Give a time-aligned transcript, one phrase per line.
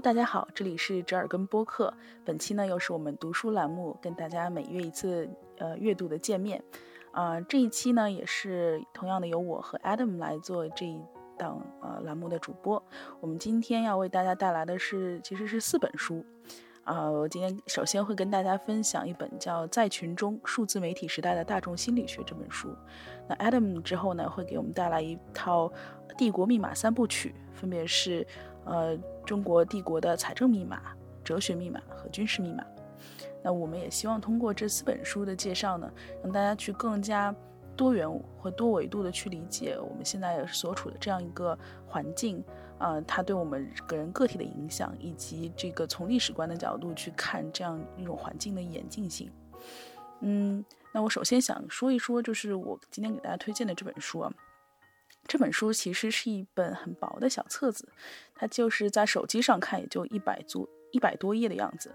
[0.00, 1.92] 大家好，这里是折耳根播客。
[2.24, 6.62] 本期呢，又是我们读书栏目，跟大家每月一次呃阅读的见面。
[7.10, 11.00] 啊，这一期呢，也是同样的由我和 Adam 来做这一
[11.36, 12.80] 档呃栏目的主播。
[13.18, 16.24] 我们今天要为大家带来的是，其实是四本书。
[16.84, 22.72] 啊，我今天首先会跟大家分享一本叫《在群中：数字媒体时代的大众心理学》这本书。
[23.28, 25.72] 那 Adam 之后呢，会给我们带来一套
[26.16, 28.24] 帝国密码三部曲，分别是
[28.68, 30.80] 呃中国帝国的财政密码、
[31.24, 32.64] 哲学密码和军事密码。
[33.42, 35.90] 那我们也希望通过这四本书的介绍呢，
[36.22, 37.34] 让大家去更加
[37.76, 42.42] 多元或多维度的去理解我们现在所处的这样一个环境，
[42.78, 49.30] 啊，它对我们个人个体的影响，以及这个从历史观的角度去看这样一种环境的演进性。
[50.20, 54.32] 嗯，那我首先想说一说，就是我今天给大家推荐的这本书啊，
[55.28, 57.88] 这本书其实是一本很薄的小册子，
[58.34, 61.94] 它就是在手机上看也就一百多一百多页的样子。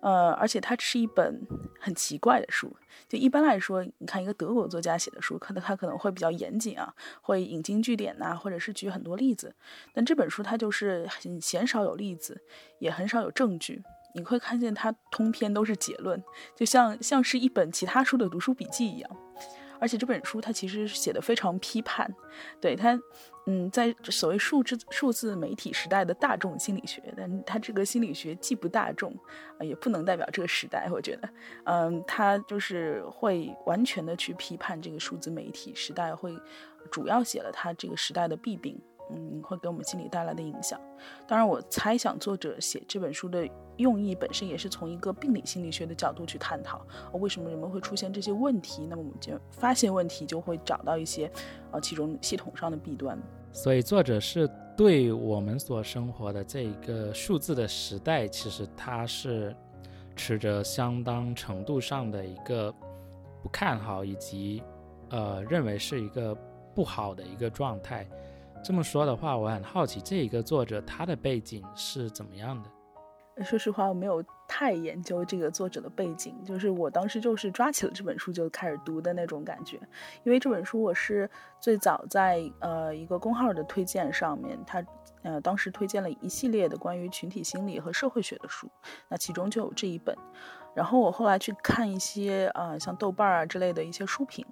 [0.00, 1.44] 呃，而且它是一本
[1.80, 2.72] 很奇怪的书。
[3.08, 9.52] 就一般来说，你看一个德国作家写的书，可能他可能会比较严谨啊，会引经据典呐，或者是举很多例子。
[9.92, 12.40] 但这本书它就是很鲜少有例子，
[12.78, 13.82] 也很少有证据。
[14.14, 16.22] 你会看见它通篇都是结论，
[16.54, 19.10] 就像像是一本其他书的读书笔记一样。
[19.80, 22.12] 而且这本书它其实写的非常批判，
[22.60, 22.98] 对它。
[23.50, 29.10] 嗯，在所谓数字数字媒体时代的大众心理学，但它这个心理学既不大众，
[29.58, 30.86] 啊，也不能代表这个时代。
[30.92, 31.28] 我觉得，
[31.64, 36.36] 嗯，它就是会完全的去批判这个数字媒体时代，会
[36.90, 38.78] 主要写了它这个时代的弊病。
[39.10, 40.78] 嗯，会给我们心理带来的影响。
[41.26, 48.86] 当然，我猜想作者写这本书的用意本身也是从一个病理心理学的角度去探讨，为什么人们会出现这些问题。
[48.88, 51.30] 那么，我们就发现问题，就会找到一些，
[51.70, 53.18] 呃，其中系统上的弊端。
[53.52, 59.56] 所以，作者是对我们所生活的这一个数字的时代，其实他是
[60.14, 62.72] 持着相当程度上的一个
[63.42, 64.62] 不看好，以及
[65.10, 66.36] 呃，认为是一个
[66.74, 68.06] 不好的一个状态。
[68.62, 72.70] 这么说的话，我很好奇这一个作者他的背景是怎么样的。
[73.44, 79.78] 说实话，我没有太研究这个作者的背景，就是我当时就是抓起了这本书就开始读的那种感觉。
[80.24, 81.30] 因为这本书我是
[81.60, 84.84] 最早在呃一个公号的推荐上面，他
[85.22, 88.68] 呃当时推荐了一系列的关于群体心理和社会学的书，
[89.08, 90.16] 那其中就有这一本。
[90.74, 94.44] 然后我后来去看一些啊像豆瓣啊之类的一些书评，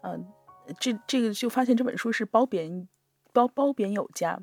[0.00, 0.26] 嗯，
[0.78, 2.88] 这这个就发现这本书是褒贬。
[3.32, 4.38] 褒褒贬有加，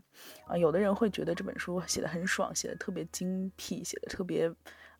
[0.48, 4.52] 啊，有的人会觉得这本书写的很爽，写的特别精辟，写的特别，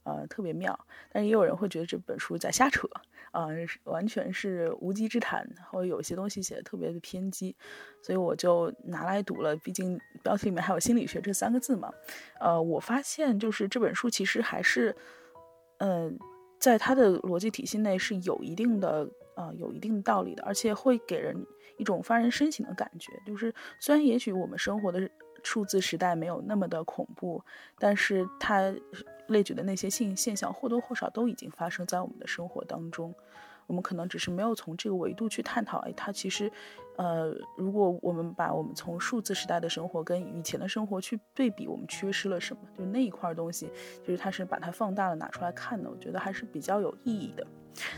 [0.04, 0.78] 呃，特别妙。
[1.12, 2.88] 但是也有人会觉得这本书在瞎扯，
[3.32, 3.48] 啊，
[3.84, 7.56] 完全是无稽之谈，或者有些东西写的特别的偏激。
[8.02, 11.92] 所以我就拿来读了，毕竟标题里面还有心理学这三个字嘛。
[12.40, 14.96] 呃，我发现就是这本书其实还是，
[15.78, 16.18] 嗯，
[16.60, 21.46] 在它的逻辑体系内是有一定的，呃，有一定道理的，而且会给人。
[21.78, 25.10] 一种发人深省的感觉，就是虽然也许我们生活的
[25.44, 27.42] 数字时代没有那么的恐怖，
[27.80, 28.74] 但是它
[29.28, 33.14] 列举的那些现现象或多或少都已经发生在我们的生活当中。
[33.68, 36.50] 我们可能只是没有从这个维度去探讨，哎，它其实，
[36.98, 42.62] 呃，如果我们把我们从数字时代的生活跟以前的生活去对比，我们缺失了什么？
[42.78, 43.70] 就是那一块东西，
[44.04, 47.46] 就是它是把它放大了拿出来看的，我觉得还是比较有意义的。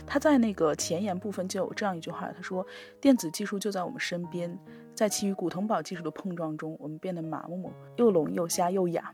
[0.06, 2.66] 他在那个前言部分就有这样一句话，他说
[3.00, 4.58] ：“电子技术就在我们身边，
[4.94, 9.10] 在其与古腾堡技术的碰撞中，我们变得麻木，又聋又瞎又哑。”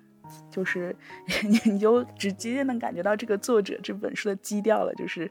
[0.51, 0.97] 就是
[1.65, 5.31] 你就直接能感觉到这个作者这本书的基调了，就是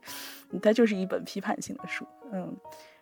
[0.62, 2.56] 它就是一本批判性的书，嗯。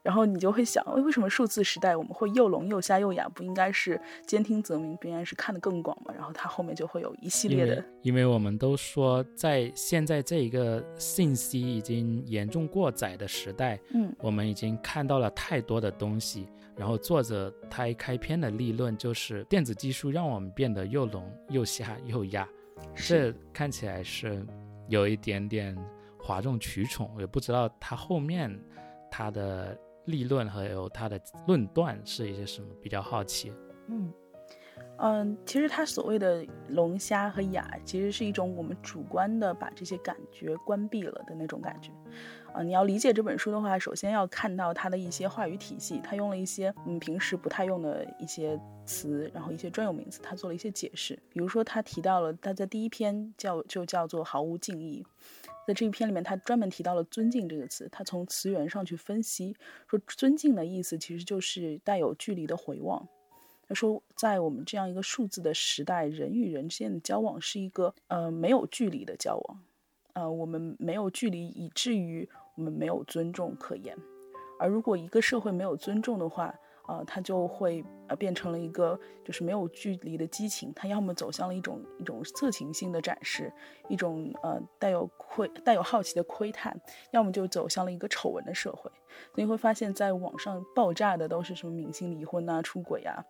[0.03, 3.29] 然后你就会想，为为什么数字时代我们会又聋又瞎又哑？
[3.29, 6.13] 不应该是兼听则明，不应该是看得更广吗？
[6.13, 16.49] 然后它后面就会有一系列的，因为我们都说，在现在这一个信息已经严重过载的时代，嗯，我们已经看到了太多的东西。
[16.75, 22.45] 然后作者他一开篇的立论就是电子技术让我们变得又聋又瞎又哑，
[22.93, 24.45] 这看起来是
[24.89, 25.77] 有一点点
[26.19, 27.09] 哗众取宠。
[27.19, 28.53] 也不知道他后面
[29.09, 29.79] 他的。
[30.05, 32.67] 立论还有他的论断是一些什么？
[32.81, 33.51] 比较好奇。
[33.87, 34.11] 嗯
[34.97, 41.91] 嗯，其实他所谓的龙虾和雅，其实是一种我们主观的把这些感觉关闭了的那种感觉。
[42.53, 51.17] 啊，你要理解这本书的话，首先要看到它的一些话语体系，他用了一些嗯平时不太用的一些词，然后一些专有名词，他做了一些解释。
[51.29, 55.03] 比如说，他提到了他在第一篇叫就叫做毫无敬意。
[55.65, 57.87] 在这一篇里面，他专门提到了“尊敬”这个词。
[57.91, 59.55] 他从词源上去分析，
[59.87, 63.07] 说“尊敬”的意思其实就是带有距离的回望。
[63.65, 69.59] 他说，在我们这样一个数字的时代，人与人之间的交往是一个呃没有距离的交往，
[70.11, 73.97] 呃，我们没有距离，以至于我们没有尊重可言。
[74.59, 76.53] 而如果一个社会没有尊重的话，
[76.87, 83.51] 呃，它就会呃变成了一个就是没有距离的激情，它要么走向了一种一种色情性的展示，
[83.87, 86.77] 一种呃带有窥带有好奇的窥探，
[87.11, 88.91] 要么就走向了一个丑闻的社会。
[89.33, 93.23] 所以会发现，在网上爆炸的都是什么明星离婚啊、出轨啊，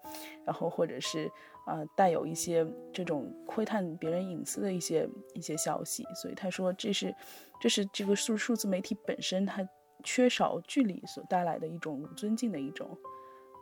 [0.45, 1.29] 然后或者是
[1.67, 6.03] 啊带有一些这种窥探别人隐私的一些一些消息。
[6.15, 7.13] 所以他说，这是
[7.59, 9.67] 这是这个数数字媒体本身它
[10.03, 12.97] 缺少距离所带来的一种尊敬的一种。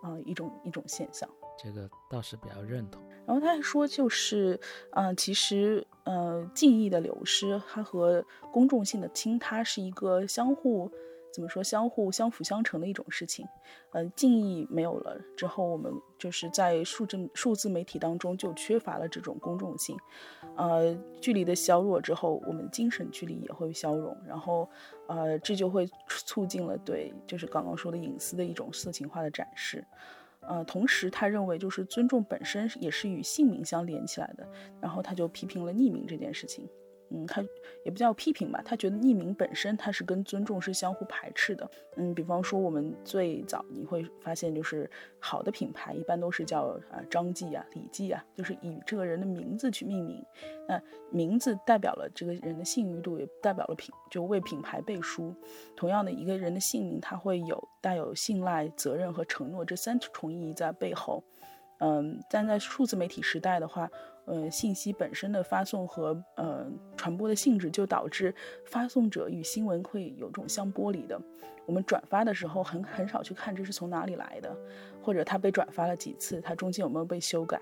[0.01, 3.01] 啊，一种一种现象，这个倒是比较认同。
[3.25, 4.59] 然后他还说，就是，
[4.93, 10.91] 嗯，其实，呃，敬意的流失，它和公众性的倾塌是一个相互。
[11.33, 13.47] 怎么说，相互相辅相成的一种事情，
[13.91, 19.97] 呃，敬意没有了之后，我们就是在数字数字媒体当中就缺乏了这种公众性，
[20.55, 24.69] 呃，距离的削弱之后，我们精神距离也会消融，然后，
[25.07, 29.85] 呃，这就会促进了对就是刚刚说的隐私的一种色情化的展示，
[30.41, 34.47] 呃，同时他认为就是尊重本身也是与姓名相连起来的，
[34.81, 36.67] 然后他就批评了匿名这件事情。
[37.13, 37.43] 嗯，他
[37.83, 41.69] 也不叫批评吧，他觉得匿名本身它是跟尊重是相互排斥的。
[41.97, 50.23] 嗯，比方说我们最早你会发现，就是好的品牌一般都是叫啊张记啊、李记啊，就是以这个人的名字去命名。
[50.69, 50.81] 那
[51.11, 55.35] 名字代表了这个人的信誉度，也代表了品就为品牌背书。
[55.75, 61.21] 同样的一个人的姓名，他会有带有信赖、责任和承诺这三重意义在背后。
[61.79, 63.89] 嗯，但在数字媒体时代的话。
[64.25, 66.65] 呃，信息本身的发送和呃
[66.95, 68.33] 传播的性质，就导致
[68.65, 71.19] 发送者与新闻会有种相剥离的。
[71.65, 74.55] 我们转发的时候，很很少去看这是从哪里来的，
[75.01, 77.59] 或者它被转发了几次，它中间有没有被修改，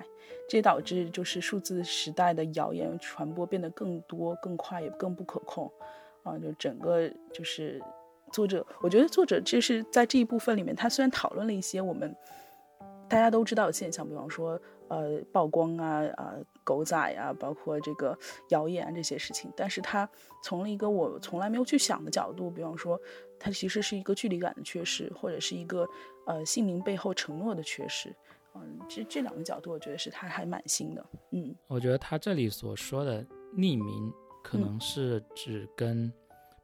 [0.47, 5.71] 这导致就是数字时代的谣言传播变得更多、更快，也更不可控。
[6.23, 7.81] 啊，就整个就是
[8.31, 12.15] 作者，我觉得作者就是在这一部分里面，他虽然讨论了一些我们
[13.07, 14.59] 大家都知道的现象，比方说。
[14.89, 16.33] 呃，曝光啊啊，
[16.63, 18.18] 狗仔啊，包括这个
[18.50, 20.09] 谣言这些事情，但是他
[20.44, 23.00] 从了一个我从来没有去想的角度，比方说，
[23.39, 25.88] 它其实是一个距离感的缺失，或者是一个
[26.25, 28.13] 呃姓名背后承诺的缺失，
[28.56, 33.24] 嗯，这这两个角度，我觉得是他还蛮新的，嗯，我觉得他这里所说的
[33.56, 34.12] 匿名，
[34.44, 36.12] 可能是指跟，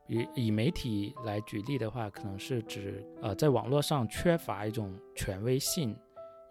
[0.07, 5.95] 以以媒体来举例的话，可能是指呃，在网络上缺乏一种权威性。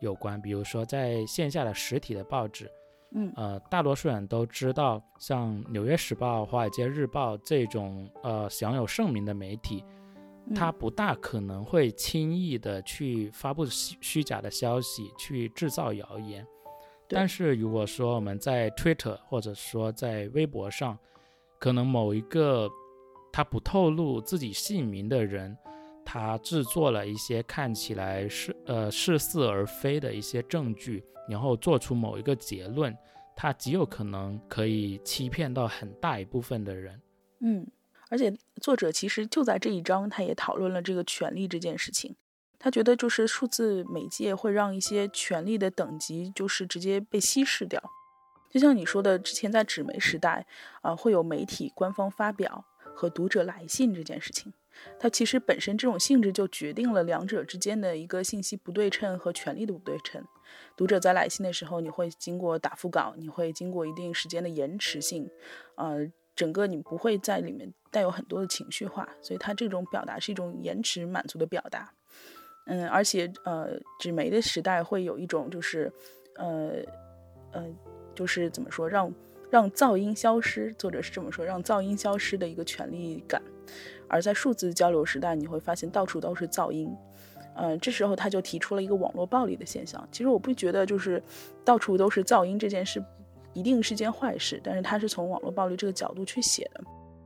[0.05, 2.71] 有关，比如说在线下的实体的报纸，
[3.13, 9.83] 嗯，呃，大多数人都知道，像《纽约时报》《华尔街日报》这种呃享有盛名的媒体，
[10.55, 16.47] 它不大可能会轻易的去发布虚虚假的消息，去制造谣言。
[17.09, 20.99] 但是如果说我们在 Twitter 或者说在微博上，
[21.59, 22.69] 可能某一个
[23.33, 25.57] 他不透露自己姓名的人。
[26.05, 32.97] 他制作了一些看起来是呃似是而非的一些证据，然后做出某一个结论，
[33.35, 37.01] 他极有可能可以欺骗到很大一部分的人。
[37.41, 37.67] 嗯，
[38.09, 42.15] 而且作者其实就在这一章，他也讨论了这个权利这件事情。
[42.59, 47.83] 他觉得就是数字媒介会让一些权利的等级就是直接被稀释掉，
[48.49, 50.47] 就像你说的，之前在纸媒时代
[50.81, 52.65] 啊，会有媒体官方发表
[52.95, 54.53] 和读者来信这件事情。
[54.99, 60.25] 它其实本身这种性质就决定了两者之间的一个信息不对称和权力的不对称。
[60.77, 65.29] 读者在来信的时候，你会经过打副稿，你会经过一定时间的延迟性，
[65.77, 71.93] 呃，整个你不会在里面带有很多的情绪化，所以它这种表达是一种延迟满足的表达。
[72.67, 75.93] 嗯，而且呃，纸媒的时代会有一种就是，
[76.37, 76.77] 呃
[77.53, 77.67] 呃，
[78.15, 79.13] 就是怎么说，让
[79.51, 83.43] 让噪音消失，作者是这么说，让噪音消失的一个权利感。
[84.15, 86.89] 而在数字交流时代，你会发现到处都是噪音，
[87.57, 90.09] 嗯，这时候他就提出了一个网络暴力的现象。
[90.13, 91.21] 其实我不觉得就是
[91.65, 93.05] 到处都是噪音这件事
[93.55, 96.85] 一定是件坏事，但是他是从网络暴力这个角度去写的，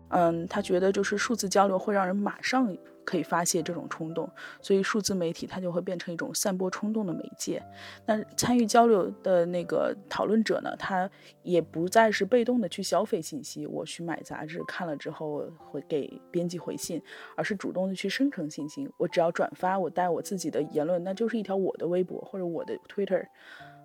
[0.08, 2.74] 嗯，他觉得就是数字交流会让人马上。
[3.08, 7.62] 可以发泄这种冲动，所以数字媒体它就会变成一种散播冲动的媒介。
[8.04, 11.10] 那参与交流的那个讨论者呢，他
[11.42, 17.02] 也不再是被动的去消费信息，我去买杂志看了之后会给编辑回信，
[17.34, 18.86] 而是主动的去生成信息。
[18.98, 23.24] 我只要转发，我带我自己的言论，那就是一条我的微博或者我的 Twitter。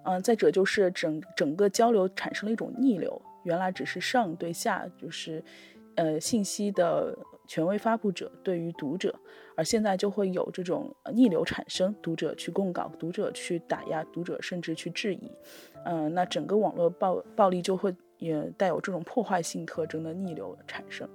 [0.04, 5.42] 嗯，再者就是整整个交流产生了一种逆流，原来只是上对下，就是
[5.96, 7.18] 呃信息的。
[7.48, 9.14] 权威发布者对于读者，
[9.56, 15.32] 而现在就会有这种逆流产生，读者去供稿，读者去打压，读者甚至去质疑，
[15.86, 21.08] 嗯，那整个网络暴暴力就会也带有这种破坏性特征的逆流产生，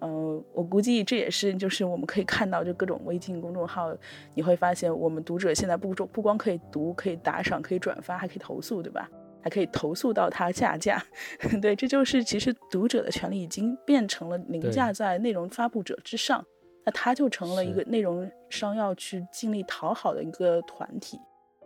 [0.00, 3.90] 嗯，我估计这也是就是我们可以看到，就各种微信公众号，
[4.34, 9.10] 你会发现我们读者现在不不光可以读，可以打赏，可以转发，还可以投诉，对吧？
[9.42, 11.02] 还可以投诉到他下架，
[11.62, 16.44] 对，这就是其实读者的权利已经变成了凌驾在内容发布者之上，
[16.84, 21.18] 那他就成了一个内容商要去尽力讨好的一个团体。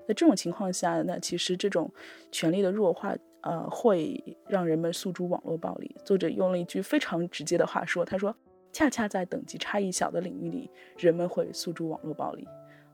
[0.06, 1.90] 在这种情况下，那其实这种
[2.30, 5.96] 权力的弱化，呃，会让人们诉诸网络暴力。
[6.04, 8.36] 作者用了一句非常直接的话说：“他说，
[8.70, 12.46] 恰恰在等级差异小的领域里，人们会诉诸网络暴力。”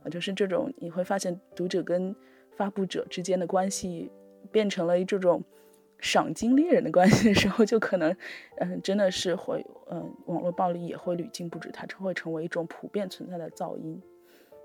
[0.05, 2.15] 啊，就是这种你会发现读者跟
[2.57, 4.09] 发布者之间的关系。
[4.51, 5.43] 变成了这种
[5.99, 8.17] 赏金猎人的关系的时候，就可能，
[8.59, 14.01] 嗯，真的是会，嗯，网络暴力也会屡禁不止，它会成为一种普遍存在的噪音。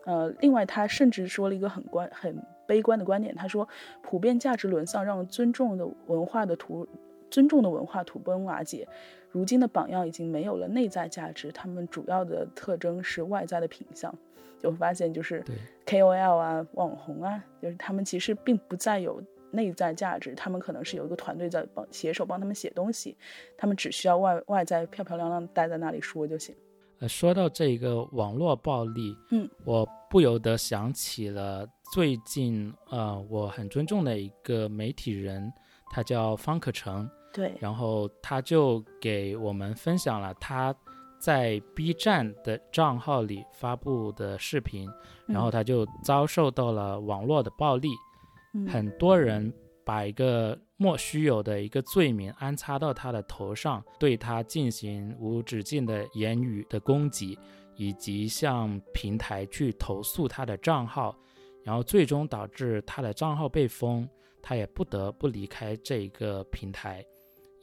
[0.06, 3.68] 呃，另外，他甚至说了一个很关、很悲观的观点，他说，
[4.04, 6.88] 普遍价值沦丧，让尊重的文化的土、
[7.32, 8.88] 尊重的文化土崩瓦解。
[9.32, 14.14] 如今的榜样已经没有了内在价值，他们主要的特征是外在的品相。
[14.60, 15.44] 就会发现，就是
[15.86, 19.22] KOL 啊、网红啊，就是他们其实并不再有。
[19.56, 23.18] 内在价值，他们可能是有一个团队在帮携手帮他们写东西，
[23.58, 26.56] 他们只需要外外在漂漂亮亮待在那里说就行。
[27.00, 35.52] 呃，说到这个网络暴力，嗯，我不由得想起了最近呃我很尊重的一个媒体人，
[35.92, 40.74] 他叫方可成，对，然后他就给我们分享了他
[41.20, 44.90] 在 B 站的账号里发布的视频，
[45.28, 47.90] 然后他就遭受到了网络的暴力。
[48.68, 57.38] 很多人把一个莫须有的一个罪名安插到他的头上，对他进行无止境的言语的攻击，
[57.76, 61.16] 以及向平台去投诉他的账号，
[61.64, 64.08] 然后最终导致他的账号被封，
[64.42, 67.06] 他也不得不离开这一个平台，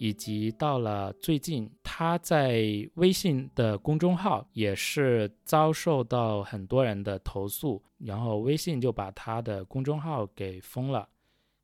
[0.02, 2.60] 以及到了最近，他在
[2.94, 7.80] 微信的公众号也是遭受到很多人的投诉。
[7.98, 11.08] 然后微信就把他的公众号给封了，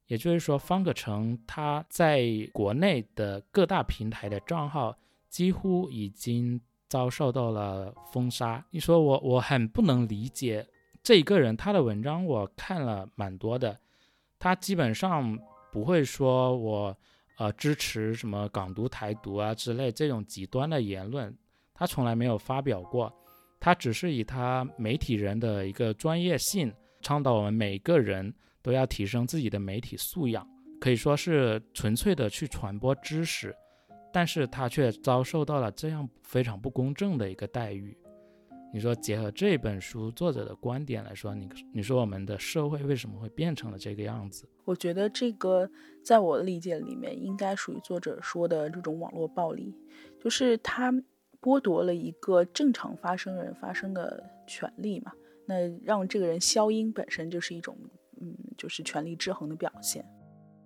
[0.07, 4.97] 也就是说，方可成他在国内的各大平台的账号
[5.28, 8.64] 几乎已经遭受到了封杀。
[8.71, 10.64] 你说我我很不能理解
[11.02, 13.76] 这一个人，他的文章我看了蛮多的，
[14.38, 15.37] 他基本上
[15.73, 16.97] 不会说我
[17.38, 21.35] 呃支持什么港独、台独啊之类这种极端的言论，
[21.73, 23.12] 他从来没有发表过。
[23.61, 30.47] 他只是以他媒体人的一个专业性，倡导我们每个人都要提升自己的媒体素养，
[30.80, 33.52] 可以说是纯粹的去传播知识，
[34.12, 37.97] 但是他却遭受到了这样非常不公正的一个待遇。
[38.73, 44.49] 你说结合这本书作者的观点来说，你你说我们的社会为什么会变成了这个样子？
[44.65, 45.71] 我觉得这个
[46.05, 49.75] 在我的理解里面，应该属于作者说的这种网络暴力，
[50.21, 50.93] 就是他。
[51.41, 55.13] 剥夺了一个正常发声人发声的权利嘛？
[55.47, 57.79] 那让这个人消音本身就是一种，
[58.21, 60.05] 嗯，就是权力制衡的表现。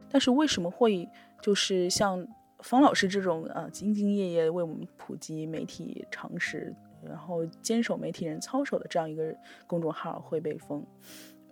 [0.08, 1.06] 但是为什么会
[1.42, 2.26] 就是像
[2.60, 6.74] 方老师这种呃兢兢业业为我们普及媒体常识，
[7.06, 9.34] 然后坚守媒体人操守的这样一个
[9.66, 10.84] 公众号会被封？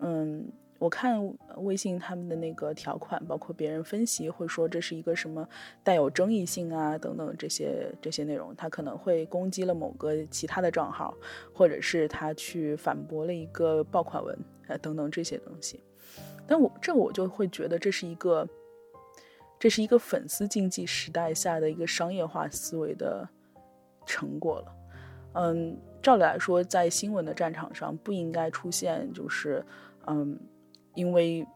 [0.01, 0.51] 嗯。
[0.81, 1.21] 我看
[1.59, 5.47] 微信他们的那个条款，包括别人分析会说这是一个什么
[5.85, 11.15] 带有争议性啊等等这些这些内容，他可能会攻击了某个其他的账号，
[11.53, 14.35] 或者是他去反驳了一个爆款文
[14.69, 15.85] 啊等等这些东西。
[16.47, 18.49] 但我这我就会觉得这是一个
[19.59, 23.29] 这是一个粉丝经济时代下的一个商业化思维的
[24.07, 24.80] 成果了。
[25.35, 29.65] 嗯，照理来说，在新闻的战场上不应该出现就是
[30.07, 30.39] 嗯。
[30.97, 31.47] 因为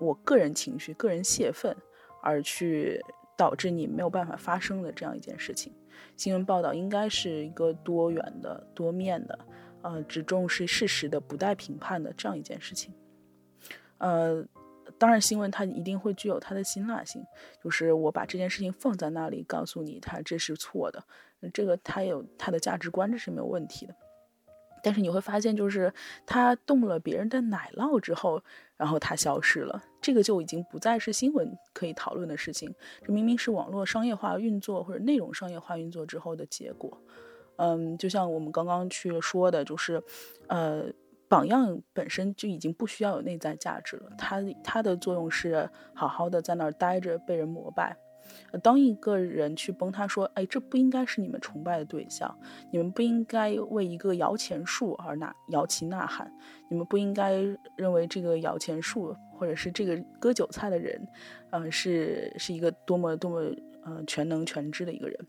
[0.00, 1.74] 我个人情绪、个人泄愤
[2.20, 3.00] 而去
[3.38, 5.72] 导致你没有办法发声的这样一件事情，
[6.16, 9.38] 新闻报道应该是一个多元的、多面的，
[9.82, 12.92] 呃，只重视事实的、不带评判的这样一件事情。
[13.98, 14.44] 呃，
[14.98, 17.24] 当然，新闻它一定会具有它的辛辣性，
[17.62, 21.04] 就是我把这件事情放在那里，告诉你它这是错的，
[21.50, 23.94] 这个他有他的价值观，这是没有问题的。
[24.84, 25.92] 但是你会发现，就是
[26.26, 28.42] 他动了别人的奶酪之后，
[28.76, 32.74] 然后他消失了，这个就已经不再是新闻可以讨论的事情。
[33.00, 37.00] 这明明是网络商业化运作或者内容商业化运作之后的结果。
[37.56, 40.02] 嗯，就像我们刚刚去说的，就是，
[40.48, 40.86] 呃，
[41.28, 47.96] 榜样本身就已经不需要有内在价值了，它它的作用是好好的在那儿待着，被人膜拜。
[48.50, 52.36] 呃当一个人去崩塌说，哎，这不应该是你们崇拜的对象，
[52.70, 56.32] 你们不应该为一个摇钱树而呐摇旗呐喊，
[56.68, 57.32] 你们不应该
[57.76, 61.00] 认为这个摇钱树或者是这个割韭菜的人，
[61.50, 63.40] 呃，是是一个多么多么
[63.84, 65.26] 呃全能全知的一个人，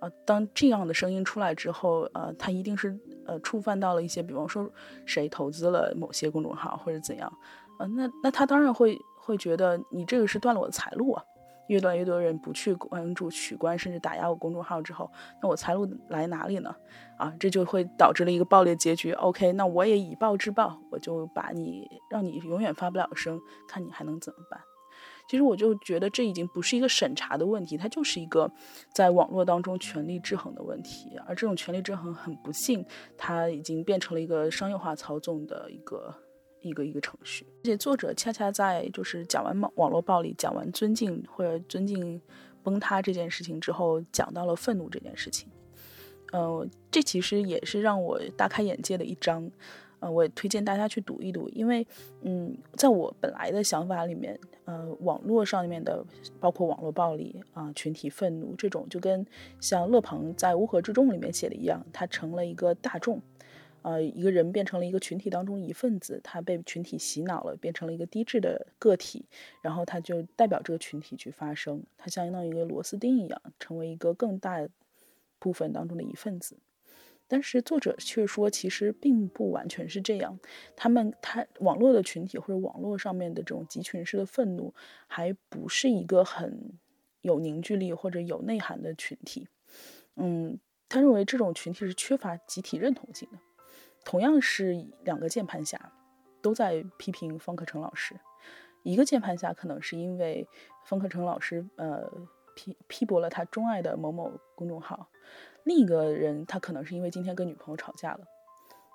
[0.00, 4.70] 啊，当这样的声音出来之后，呃，他一定是呃触犯到了一些，比方说
[5.04, 7.32] 谁投资了某些公众号或者怎样，
[7.78, 11.22] 呃，那那他当然会会觉得你这个是断了我的财路啊。
[11.68, 15.10] 越来越多人不去关注、取关，甚至打压我公众号之后，
[15.42, 16.74] 那我财路来哪里呢？
[17.18, 19.12] 啊，这就会导致了一个暴烈结局。
[19.12, 24.60] OK，那我也以暴制暴，我就把你让你永远发不了声，看你还能怎么办？
[25.28, 28.48] 其实我就觉得这已经不是一个审查的问题，它就是一个
[28.94, 31.18] 在网络当中权力制衡的问题。
[31.26, 32.86] 而这种权力制衡很不幸，
[33.18, 36.14] 它已经变成了一个商业化操纵的一个。
[36.66, 42.20] 一个一个程序，而且作者恰恰在就是讲完网网络暴力、讲完尊敬或者尊敬
[42.62, 45.48] 崩塌这件事情之后，讲到了愤怒这件事情。
[46.32, 49.50] 呃，这其实也是让我大开眼界的一章。
[49.98, 51.86] 呃，我也推荐大家去读一读，因为
[52.20, 56.04] 嗯，在我本来的想法里面，呃，网络上面的
[56.38, 59.24] 包括网络暴力啊、群体愤怒这种，就跟
[59.58, 63.18] 像勒庞在《乌合之众》里面写的一样，它成了一个大众。
[63.86, 69.24] 呃，一个人变成了一个群体当中一份子，他被群体洗脑了，变成了一个低质的个体，
[69.62, 74.66] 然后他就代表这个群体去发声，他相当于一个螺丝钉一样，成为一个更大
[75.38, 76.56] 部分当中的一份子。
[77.28, 80.40] 但是作者却说，其实并不完全是这样，
[80.74, 84.74] 他们他网络的群体或者网络上面的这种集群式的愤怒，
[85.06, 86.72] 还不是一个很
[87.20, 89.46] 有凝聚力或者有内涵的群体。
[90.16, 93.38] 嗯，他认为这种群体是缺乏集体认同性的。
[94.06, 95.92] 同样是两个键盘侠，
[96.40, 98.14] 都在批评方克成老师。
[98.84, 100.46] 一个键盘侠可能是因为
[100.84, 102.08] 方克成老师呃
[102.54, 105.08] 批批驳了他钟爱的某某公众号，
[105.64, 108.20] 另一个人他可能是因为今天跟女朋友吵架了。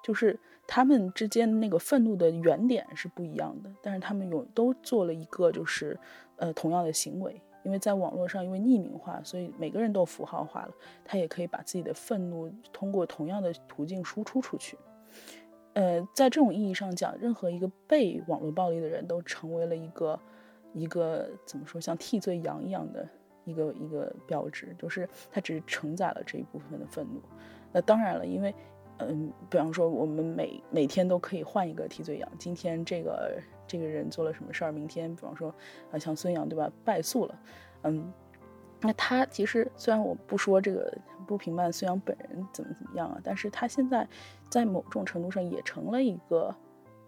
[0.02, 6.00] 就是他们之间那个愤怒的原点是不一样的，但是他们有都做了一个就是
[6.38, 7.40] 呃同样的行为。
[7.64, 10.74] 因为在网络上，因为匿名化，所以每个人都符号化了，
[11.06, 14.76] 他也可以把自己的愤怒通过同样的途径输出出去。
[15.74, 20.20] 呃，在这种意义上讲，任何一个被网络暴力的人都成为了一个
[20.74, 23.08] 一个怎么说，像替罪羊一样的
[23.46, 27.22] 一个一个标志，就是他只是承载了这一部分的愤怒。
[27.72, 28.54] 那当然了，因为
[28.98, 35.54] 嗯，比方说我们每每天都可以换一个替罪羊，今天这个这个人做了什么事儿，明天比方说
[35.92, 37.40] 啊，像孙杨对吧，败诉了，
[37.84, 38.12] 嗯。
[38.84, 40.92] 那他其实虽然我不说这个
[41.28, 44.08] 不评判孙杨本人怎么怎么样啊，但是他现在
[44.52, 46.54] 在某种程度上也成了一个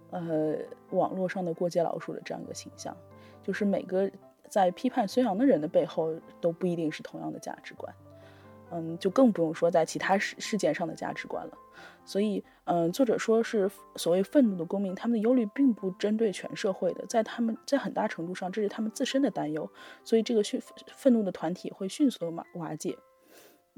[0.10, 0.56] 呃
[0.90, 2.98] 网络上的过街老鼠的这样一个形象，
[3.44, 4.10] 就是每个
[4.50, 7.94] 在批判孙杨的人的背后都不一定是同样的价值观。
[8.72, 11.56] 嗯，就更不用说在其他事事件上的价值观了。
[12.06, 19.70] 所以，嗯，作者说是所谓愤怒的公民，他们的忧虑并不针对全社会的，在他们在很大程度上，这是他们自身的担忧。
[20.04, 20.60] 所以，这个迅
[20.96, 22.98] 愤怒的团体会迅速瓦瓦解。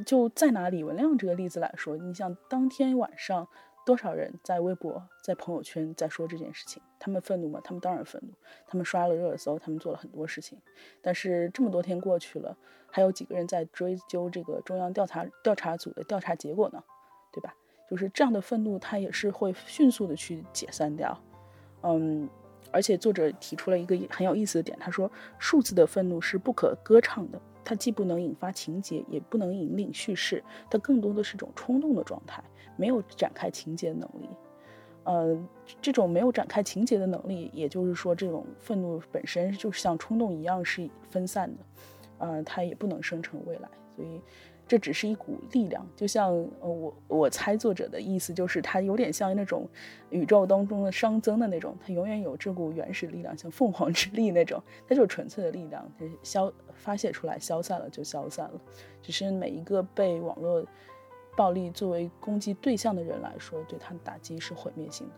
[0.04, 3.48] 就再拿李文亮这个例子来说，你像当天晚上。
[3.86, 6.82] 多少人在微博、在朋友圈在说这件事情？
[6.98, 7.62] 他们愤怒吗？
[7.64, 8.34] 他们当然愤怒。
[8.66, 10.60] 他们刷了热搜，他们做了很多事情。
[11.04, 12.58] 但是这么多天过去了，
[12.90, 16.84] 还有几个人在追究这个中央调查调查组的调查结果呢？
[17.32, 17.54] 对吧？
[17.88, 21.22] 就是这样的愤怒，它也是会迅速的去解散掉。
[21.84, 22.28] 嗯，
[22.72, 32.42] 而且作者提出了一个很有意思的点，他说数字的愤怒是不可歌唱的，它既不能引发情节，也不能引领叙事，它更多的是种冲动的状态。
[32.78, 34.30] 没有展开情节的能力，
[35.06, 35.48] 呃，
[35.82, 41.64] 这种没有展开情节的能力，也就是说，这种愤怒本身就像冲动一样是分散的，
[42.18, 44.20] 呃，它也不能生成未来，所以
[44.68, 49.68] 这只是一股力量，就像呃，我我猜作者的意思就是，它有点像那种
[50.10, 58.62] 宇宙当中的熵增的那种，它永远有这股原始力量，像凤凰之力那种，它就是纯粹的力量，它消发泄出来，消散了就消散了，
[59.02, 60.66] 只是每一个被网络。
[61.38, 65.14] 暴力作为攻击对象的人来说，对他的打击是毁灭性的。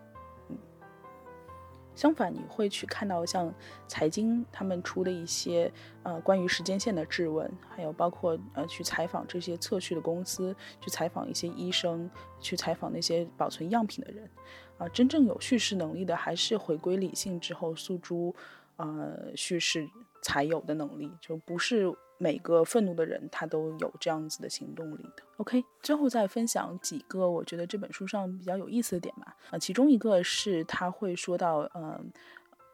[1.98, 3.54] 相反，你会去看到像
[3.88, 5.70] 财经他们出的一些
[6.04, 14.30] 呃关于时间线的质问，还有包括呃去采访这些测序的公司，去采访一些医生，去采访那些保存样品的人，
[14.78, 18.34] 啊，真正有叙事能力的，还是回归理性之后诉诸
[18.76, 19.90] 呃叙事
[20.22, 21.92] 才有的能力，就不是。
[22.18, 25.24] 每个愤怒的人，他都有这样子的行动力的。
[25.38, 29.36] OK，最后再分享几个我觉得这本书上比较有意思的点吧。
[29.52, 32.12] 啊，其中一个是他会说到，嗯，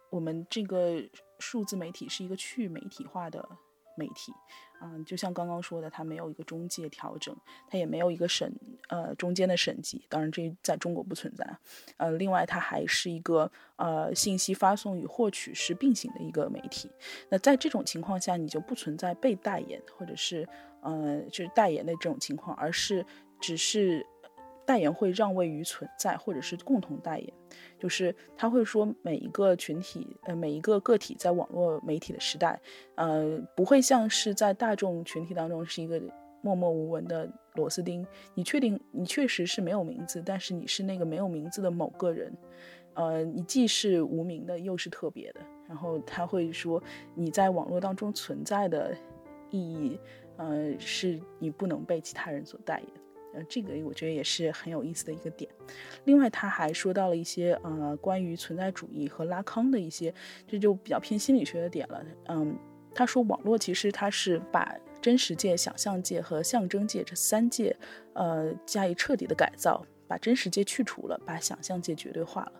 [0.09, 1.01] 我们这个
[1.39, 3.47] 数字媒体是一个去媒体化的
[3.95, 4.33] 媒体。
[4.81, 7.33] 嗯，就像刚刚说的，它没有一个中介调整，
[7.69, 8.53] 它也没有一个审
[8.89, 11.57] 呃中间的审计，当然这在中国不存在。
[11.95, 16.91] 呃，另外它还是一个呃信息发送与获取是并行的一个媒体。
[17.29, 20.45] 那在这种情况下，你就不存在被代言或者是
[20.81, 23.05] 呃就是代言的这种情况，而是
[23.39, 24.05] 只是。
[24.65, 27.33] 代言会让位于存在，或者是共同代言，
[27.77, 32.59] 就是他会说每一个群体，呃，每一个个体在网络媒体的时代，
[32.95, 36.01] 呃，不会像是在大众群体当中是一个
[36.41, 38.05] 默默无闻的螺丝钉。
[38.33, 42.33] 你确定你确实是没有名字，但是你是那个没有名字的某个人，
[42.93, 45.41] 呃，你既是无名的，又是特别的。
[45.67, 46.81] 然后他会说
[47.15, 48.95] 你在网络当中存在的
[49.49, 49.99] 意义，
[50.37, 53.02] 呃，是你不能被其他人所代言。
[53.33, 55.49] 呃，这个我觉得也是很有意思的一个点。
[56.05, 60.13] 另外，他还说到了一些呃关于存在主义和拉康的一些，
[60.47, 62.05] 这就比较偏心理学的点了。
[62.27, 62.55] 嗯，
[62.93, 67.75] 他说网络其实它是把真实界、想象界和象征界这三界，
[68.13, 72.53] 呃加以彻底的改造，把真实界去除了，把想象界绝对化了。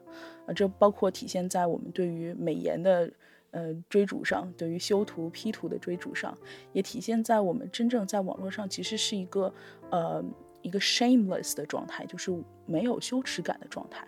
[0.48, 3.12] 啊，这包括体现在我们对于美颜的
[3.52, 6.36] 呃追逐上，对于修图 P 图的追逐上，
[6.72, 9.54] 也体现在我们真正在网络上其实是一个
[9.92, 10.24] 呃。
[10.64, 12.32] 一个 shameless 的状态，就是
[12.66, 14.08] 没有羞耻感的状态。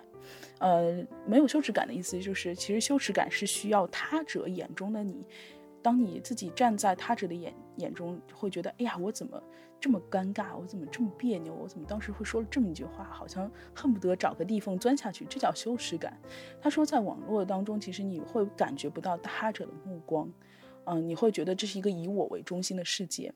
[0.58, 5.24] 呃，没有羞耻感的意思就是，其实羞耻感是需要他者眼中的你。
[5.84, 9.40] 当你自己站在他者的眼眼中，会觉得，哎呀，我怎么
[9.80, 10.58] 这么尴尬？
[10.58, 11.54] 我怎么这么别扭？
[11.54, 13.04] 我怎么当时会说了这么一句话？
[13.04, 15.26] 好像恨不得找个地缝钻下去。
[15.26, 16.20] 这叫羞耻感。
[16.60, 20.28] 他说，在网络当中，其实你会感觉不到他者的目光。
[20.86, 23.32] 嗯，你会觉得这是一个以我为中心的世界。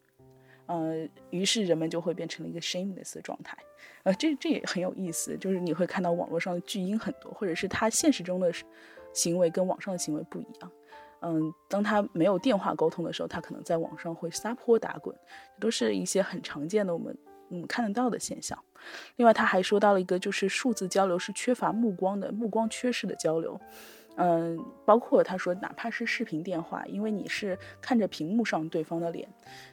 [0.69, 3.57] 呃，于是人们就会变成了一个 shameless 的状态，
[4.03, 8.53] 呃，这这也很有意思，就是你会看到网络上的巨婴很多，或者是他现实中的
[9.11, 10.71] 行为跟网上的行为不一样。
[11.21, 15.15] 嗯，当他没有电话沟通的时候，他可能在网上会撒泼打滚，
[15.55, 17.17] 这都是一些很常见的我们
[17.49, 18.63] 嗯看得到的现象。
[19.15, 23.59] 另外，他还说到了一个，就是数字交流是缺乏目光的，目光缺失的交流。
[24.21, 29.25] 嗯，包括他说，哪怕是视频电话，因为你是看着屏幕上对方的脸，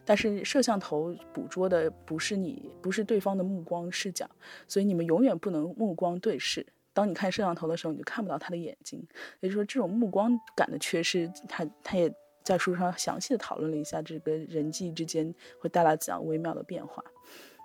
[0.05, 4.25] 但是摄像头捕捉的不是你，不是对方的目光视角，
[4.69, 6.65] 所以你们永远不能目光对视。
[6.93, 9.05] 当你看摄像头的时候，你就看不到他的眼睛。
[9.41, 12.09] 也就是说，这种目光感的缺失，他他也
[12.45, 17.03] 在书上详细的讨论了一下，这个人际之间会带来怎样微妙的变化。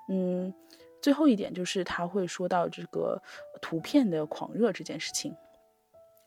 [0.10, 0.52] 嗯，
[1.00, 3.22] 最后一点就是他会说到这个
[3.62, 5.32] 图片的狂热这件事情。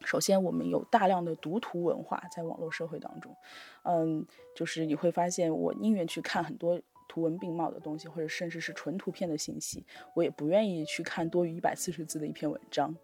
[0.05, 3.35] 首先，我们有大量的读图文化在网络社会当中，
[3.83, 12.95] 嗯，就是你会发现，我宁愿去看很多图文并茂的东西，或者甚至是纯图片的信息，我也不愿意去看多于一百四十字的一篇文章，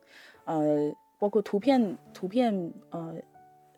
[0.44, 3.14] 呃，包括图片，图片，呃。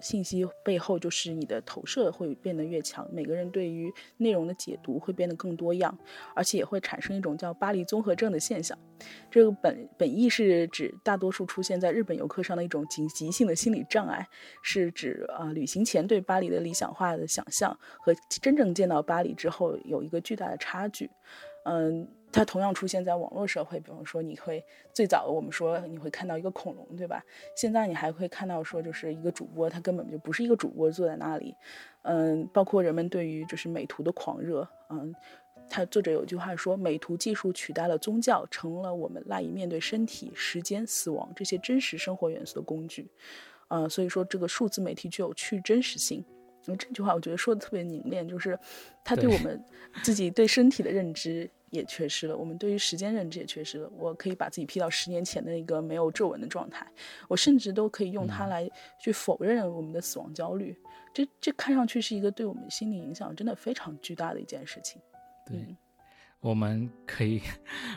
[0.03, 5.97] 信息背后就是你的投射会变得越强，每个人对于内容的解读会变得更多样，
[6.35, 8.77] 而且也会产生一种叫巴黎综合症的现象。
[9.31, 14.29] 这个本本意是指大多数出现在日本游客上的一种急急性的心理障碍，
[14.61, 21.09] 是指啊旅行前对巴黎的理想化的想象和真正见到巴黎之后有一个巨大的差距。
[21.65, 22.09] 嗯。
[22.33, 24.65] 它同样出现在网络社会，比方说，你会
[24.95, 27.23] 最早我们说你会看到一个恐龙，对吧？
[27.55, 31.55] 现在你还会看到说，就是一个主播，他根本就不是一个主播坐在那里。
[32.03, 35.15] 嗯，包括人们对于就是美图的狂热，嗯，
[35.69, 43.11] 他作者有句话说，美图技术取代了宗教，成了我们赖以面对身体、时间、死亡这些真实生活元素的工具。
[43.69, 46.25] 呃，所以说这个数字媒体具有去真实性。
[46.65, 48.59] 那这句话我觉得说的特别凝练，就是
[49.05, 49.63] 他对我们
[50.03, 51.51] 自己对身体的认知。
[51.73, 53.91] 也缺失了，我们对于时间认知也缺失了。
[53.97, 56.87] 我可以把自己 P 到十年前的一个没有皱纹的状态，
[57.29, 60.77] 我甚至都可以用它来去否认我们的死亡焦虑。
[61.15, 65.01] 这这看上去是一个对我们心理影响真的非常巨大的一件事情。
[65.47, 65.75] 对，
[66.41, 67.41] 我们可以，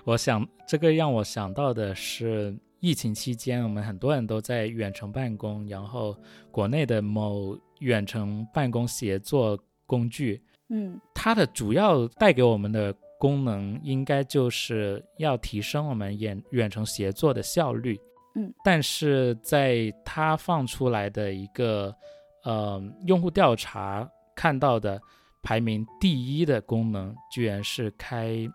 [0.05, 6.17] 我想这个让我想到的是，疫情期间我们很多人都在远程办公，然后
[6.49, 12.95] 国内的某远程办公协作工具，嗯，它的主要带给我们的。
[13.25, 17.99] 功能应该就是要提升我们远远程协作的效率，
[18.35, 21.91] 嗯，但是在它放出来的一个
[22.43, 25.01] 呃用户调查看到的
[25.41, 28.47] 排名第一的功能，居然是开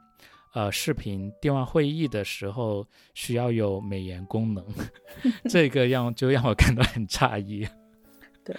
[0.54, 4.64] 呃视频电话会议的时候需要有美颜功能，
[5.50, 7.66] 这个让就让我感到很诧异。
[8.44, 8.54] 对，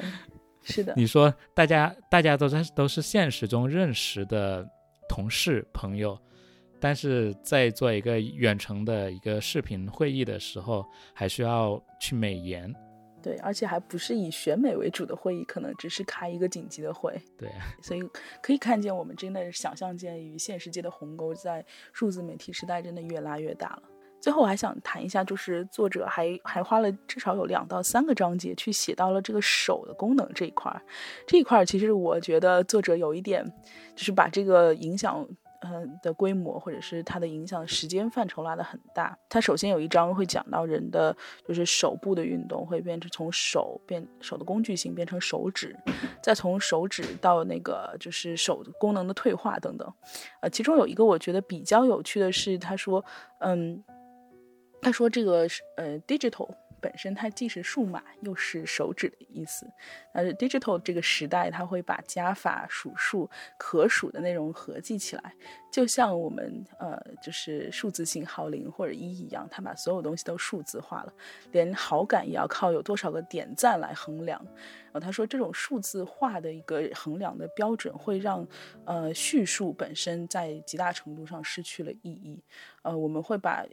[0.62, 4.68] 是的，你说大家大家都在都是现实中认识的。
[5.12, 6.18] 同事朋友，
[6.80, 12.74] 但是在做一个远程的一个视频会议的时候，还需要去美颜，
[13.22, 17.22] 对，而且还不是以选美为主的会议，可能只是开一个紧急的会。
[17.38, 17.50] 对，
[17.84, 18.02] 所以
[18.42, 23.84] 可以看见，我们真的想象界与现实界的鸿沟，在数字媒体时代真的越拉越大了。
[24.22, 30.82] 最后，我还想谈一下，就是作者还还花了至少有两到三个章节去写到了这个手的功能这一块儿。
[31.26, 33.44] 这一块儿其实我觉得作者有一点，
[33.96, 35.28] 就是把这个影响。
[35.64, 39.16] 嗯的规模，或者是它的影响时间范畴拉得很大。
[39.30, 41.16] 它首先有一章会讲到人的
[41.48, 45.78] 就是手部的运动会变成从手变手的工具性变成手指，
[46.20, 49.88] 再从手指到那个就是手功能的退化等等。
[50.40, 53.06] 呃，其中有一个我觉得比较有趣的是，他说，
[53.42, 53.84] 嗯，
[54.82, 56.54] 他说这个是呃 digital。
[56.84, 59.68] 本身它既是数码又是手指的意思，
[60.16, 65.36] 呃，digital 这个时代，它会把加法、数数、可数的内容合计起来，
[65.72, 71.14] 就像我们呃，就是数字信号零或者一一样，它把所有东西都数字化了，
[71.52, 74.44] 连好感也要靠有多少个点赞来衡量。
[74.86, 78.46] 然后他说，这种数字化的一个衡量的标准，会让
[78.86, 82.44] 呃叙述本身在极大程度上失去了意义。
[82.82, 83.64] 呃，我们会把。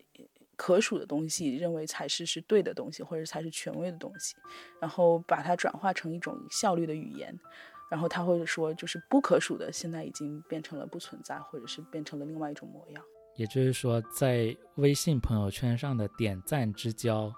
[0.59, 4.35] 可数的东西认为才是是对的东西，或者才是权威的东西，
[4.81, 7.33] 然后把它转化成一种效率的语言，
[7.88, 13.05] 然后他会说，就是不可数的现在已经变成了不存在，或者是变成了另外一种模样。
[13.37, 17.33] 也就是说，在微信朋友圈上的点赞之交，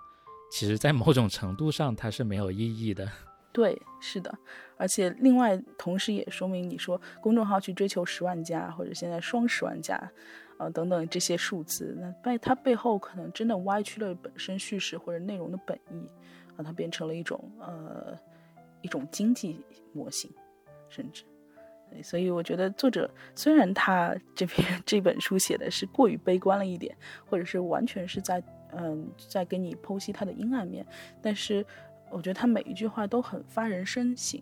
[0.50, 3.06] 其实在某种程度上它是没有意义的。
[3.52, 4.38] 对，是的，
[4.78, 10.10] 而且另外同时也说明，你说公众号去追求十万加，或者现在双十万加。
[10.60, 16.06] 啊，等等这些数字，那背它背后可能真的歪曲了本身叙事或者内容的本意，
[16.54, 18.14] 啊，它变成了一种呃
[18.82, 20.30] 一种经济模型，
[20.90, 21.24] 甚至，
[22.02, 26.94] 所以我觉得作者虽然他这篇这本书写的是过于悲观了一点，
[27.24, 28.42] 或者是完全是在
[28.76, 30.86] 嗯在给你剖析他的阴暗面，
[31.22, 31.64] 但是
[32.10, 34.38] 我觉得他每一句话都很发人深省，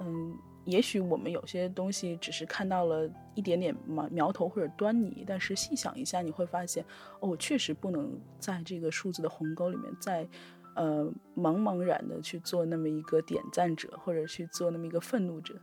[0.00, 0.34] 嗯。
[0.68, 6.84] 也许我们有些东西只是看到了一点点苗苗头或者端倪，但是细想一下，你会发现，
[7.20, 10.28] 哦，我确实不能在这个数字的鸿沟里面，再，
[10.74, 15.54] 呃，茫茫然的去做那么一个点赞者，或者去做那么一个愤怒者，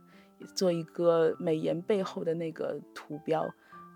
[0.56, 3.48] 做一个美颜背后的那个图标，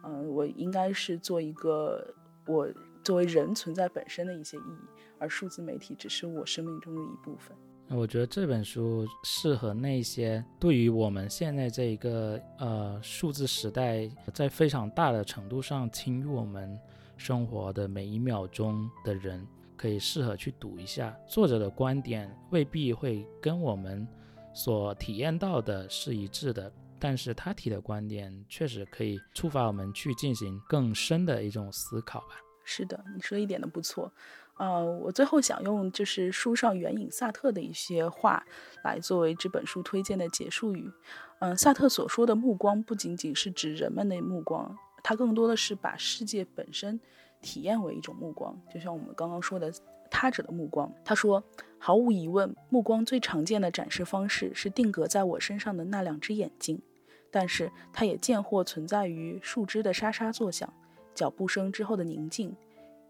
[0.05, 2.15] 嗯，我应该是做一个
[2.47, 2.69] 我
[3.03, 7.57] 作为人存在本身的一些意义，而数字媒体只是我生命中的一部分。
[7.93, 16.79] 我觉得这本书适合那些对于我们现在这一个呃数字时代，在非常大的程度上侵入我们
[17.17, 19.45] 生活的每一秒钟的人，
[19.77, 21.15] 可以适合去读一下。
[21.27, 24.07] 作者的观点未必会跟我们
[24.55, 32.37] 所体验到的是一致的，但是他提的观点确实可以触发我们去进行更深的一种思考吧。
[32.63, 34.13] 是的，你说一点都不错。
[34.61, 38.45] 呃，我最后想用就是书上援引萨特的一些话
[38.85, 40.93] 来作为这本书推荐的结束语。
[41.39, 47.01] 嗯，萨特所说的目光不仅仅是指人们的目光，他更多的是把世界本身
[47.41, 49.73] 体验为一种目光，就像我们刚刚说的
[50.11, 50.93] 他者的目光。
[51.07, 51.43] 他说，
[51.79, 56.83] 毫无疑问，目光最常见的展示方式是定格在我身上的那两只眼睛，
[57.31, 60.71] 但是它也见或存在于树枝的沙沙作响、
[61.15, 62.55] 脚步声之后的宁静。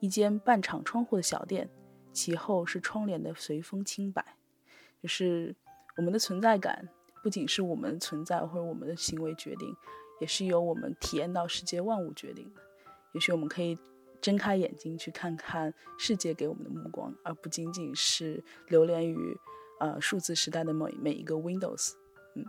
[0.00, 1.70] 一间半敞窗户的小店，
[2.12, 4.24] 其后是窗帘的随风轻摆。
[5.02, 5.54] 就是
[5.96, 6.88] 我们的存在感，
[7.22, 9.74] 不仅是我们存在或者我们的行为决定，
[10.20, 12.60] 也是由我们体验到世界万物决定的。
[13.12, 13.78] 也许我们可以
[14.20, 19.36] 睁开眼睛去看看世界给我们的目光，而不仅仅是流连于
[19.80, 21.92] 呃数字时代的每每一个 Windows。
[22.34, 22.44] 嗯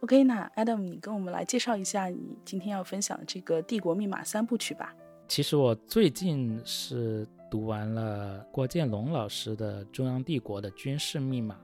[0.00, 4.94] ，OK，那 Adam，你跟我们来介绍一下你今天要分享的这个《帝国密码》三部曲吧。
[5.32, 11.54] 其实我最近是读完了郭建龙老师的《中央帝国的军事密码》，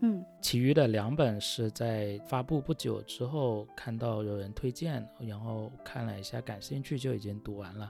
[0.00, 7.88] 嗯，其余的两本是在发布不久之后看到有人推荐，然后看了一下，感兴趣就已经读完了。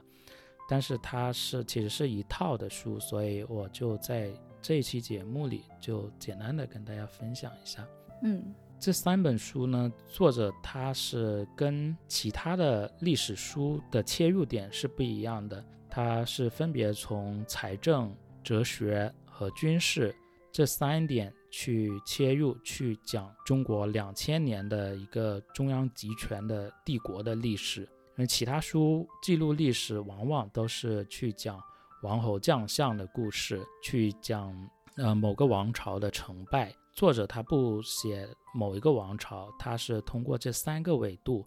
[0.69, 7.83] 但是它是其实是一套的书，所以我就在这一期节目里就简单的跟大家分享一下，
[8.21, 8.53] 嗯。
[8.83, 20.13] 这三本书呢，作者他是跟其他的历史书的切入点是不一样的，他是分别从财政、哲学和军事
[20.51, 27.83] 这三点去切入，去讲中国两千年的一个中央集权的帝国的历史。
[27.83, 31.57] 因为其他书记录历史，往往都是去讲
[32.01, 34.53] 王侯将相的故事，去讲
[34.97, 36.75] 呃某个王朝的成败。
[36.93, 41.45] 作者他不写某一个王朝，他是通过这三个维度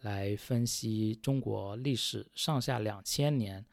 [0.00, 3.64] 来分析中国历史上下两千年。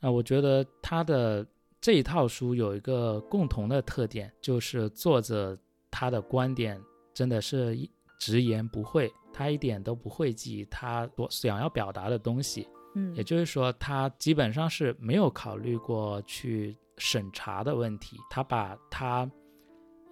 [0.00, 1.46] 那我觉得他的
[1.80, 5.58] 这一套书有一个共同的特点，就是作者
[5.90, 6.80] 他的观点
[7.12, 7.76] 真的是
[8.18, 12.66] 直言不讳，他一点都不讳忌他所想要表达的东西。
[12.94, 19.30] 嗯，也就是说，他基本上是没有考虑过去审查的问题，他把他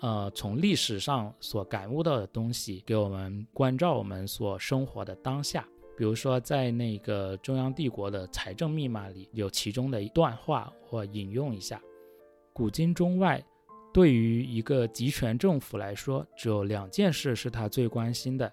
[0.01, 5.67] 呃从历史上所感悟到的东西给我们关照我们所生活的当下。
[5.97, 11.83] 比如说，在那个中央帝国的财政密码里有其中的一段话，我引用一下：
[12.53, 13.45] 古今中外，
[13.93, 18.53] 对于一个集权政府来说，只有两件事是他最关心的。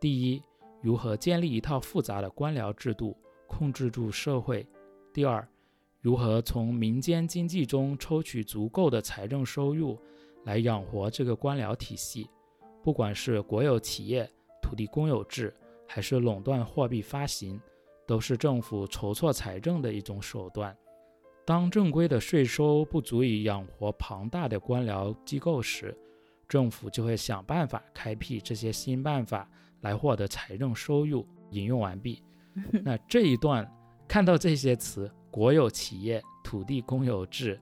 [0.00, 0.42] 第一，
[0.82, 4.66] 如何建立一套复杂的官僚制度，控制住社会；
[5.12, 5.46] 第二，
[6.00, 9.96] 如何从民间经济中抽取足够的财政收入，
[10.44, 12.28] 来养活这个官僚体系。
[12.82, 14.30] 不管是国有企业、
[14.62, 15.54] 土地公有制。
[15.92, 17.60] 还是垄断货币发行，
[18.06, 20.72] 都是政府筹措财政的一种手段。
[21.44, 25.92] 当正规的税收不足以养活庞大的官僚机构时，
[26.46, 29.50] 政府就会想办法开辟这些新办法
[29.80, 31.26] 来获得财政收入。
[31.50, 32.22] 引用完毕。
[32.84, 33.68] 那这一段
[34.06, 37.60] 看到这些词：国有企业、土地公有制，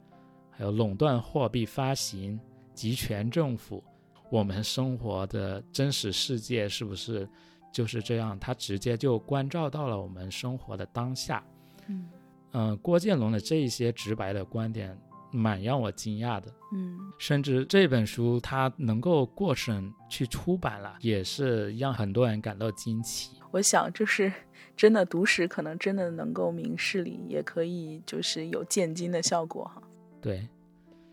[0.51, 2.39] 还有垄断货币发行、
[2.79, 3.83] 集权政府，
[4.31, 7.29] 我们生活的真实世界是不是？
[7.71, 11.45] 就是这样，它直接就关照到了我们生活的当下。
[11.87, 12.09] 嗯
[12.53, 14.99] 嗯，郭建龙的这一些直白的观点，
[15.31, 16.51] 蛮让我惊讶的。
[16.73, 23.33] 嗯，甚至这本书它能够过审去出版了，也是让很多人感到惊奇。
[23.51, 24.33] 我想，就是
[24.75, 29.83] 真的读史，可能真的能够明事理，也可以就是有见金的效果哈。
[30.23, 30.49] 对。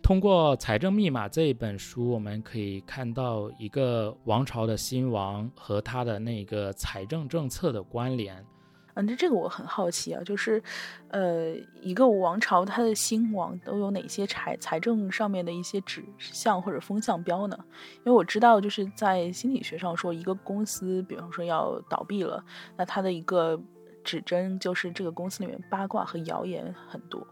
[0.06, 8.46] 通过《财政密码》这一本书，我们可以看到一个王朝的兴亡和它的那个财政政策的关联。
[8.94, 10.62] 嗯，这这个我很好奇啊，就是，
[11.08, 17.58] 呃，一个王朝它的兴亡都有哪些财财政上面的一些指向或者风向标呢？
[17.96, 22.44] 因为我知道，就是在心理学上说，一个公司，比方说要倒闭了，
[22.76, 23.60] 那它的一个
[24.04, 27.26] 指针就是这个公司里面八卦和谣言很多。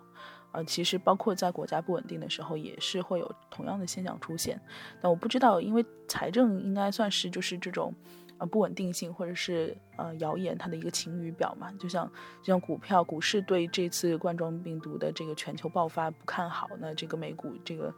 [0.55, 4.61] 呃，其实包括在国家不稳定的时候，也是会有同样的现象出现。
[5.03, 7.93] 但我不知道，因为财政应该算是就是这种，
[8.39, 11.73] 呃，不稳定性或者是呃谣言它的一个晴雨表嘛。
[11.73, 12.07] 就像
[12.41, 17.93] 就像股票、股市对这次冠状病毒的这个全球爆发不看好，那这个美股这个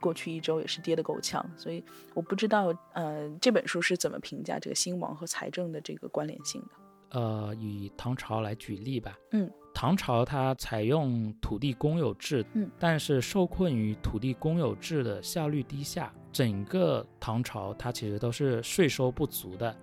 [0.00, 1.44] 过去一周也是跌得够呛。
[1.54, 1.84] 所以
[2.14, 7.20] 我不知道，呃，这本书是怎么评价这个兴亡和财政的这个关联性的。
[7.20, 9.18] 呃，以唐朝来举例吧。
[9.32, 9.50] 嗯。
[9.72, 19.74] 唐朝它采用土地公有制，嗯，但是受困于土地公有制的效率低下，整个唐朝它其实都是税收不足的，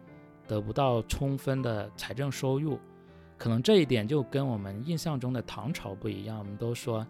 [0.47, 2.79] 得不到充分的财政收入。
[3.37, 6.37] 可能这一点就跟我们印象中的唐朝不一样。
[6.39, 7.05] 我们都说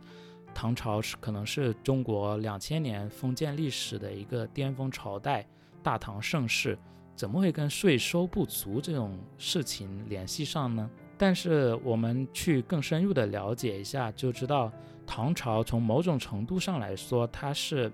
[0.54, 5.46] 唐朝是可能是中国两千年封建历史的一个巅峰朝代，
[5.82, 6.78] 大唐盛世，
[7.16, 10.90] 怎么会跟税收不足这种事情联系上呢？
[11.18, 14.72] 但是我们去更深入的了解一下，就知道
[15.06, 17.92] 唐朝从某种程度上来说，它是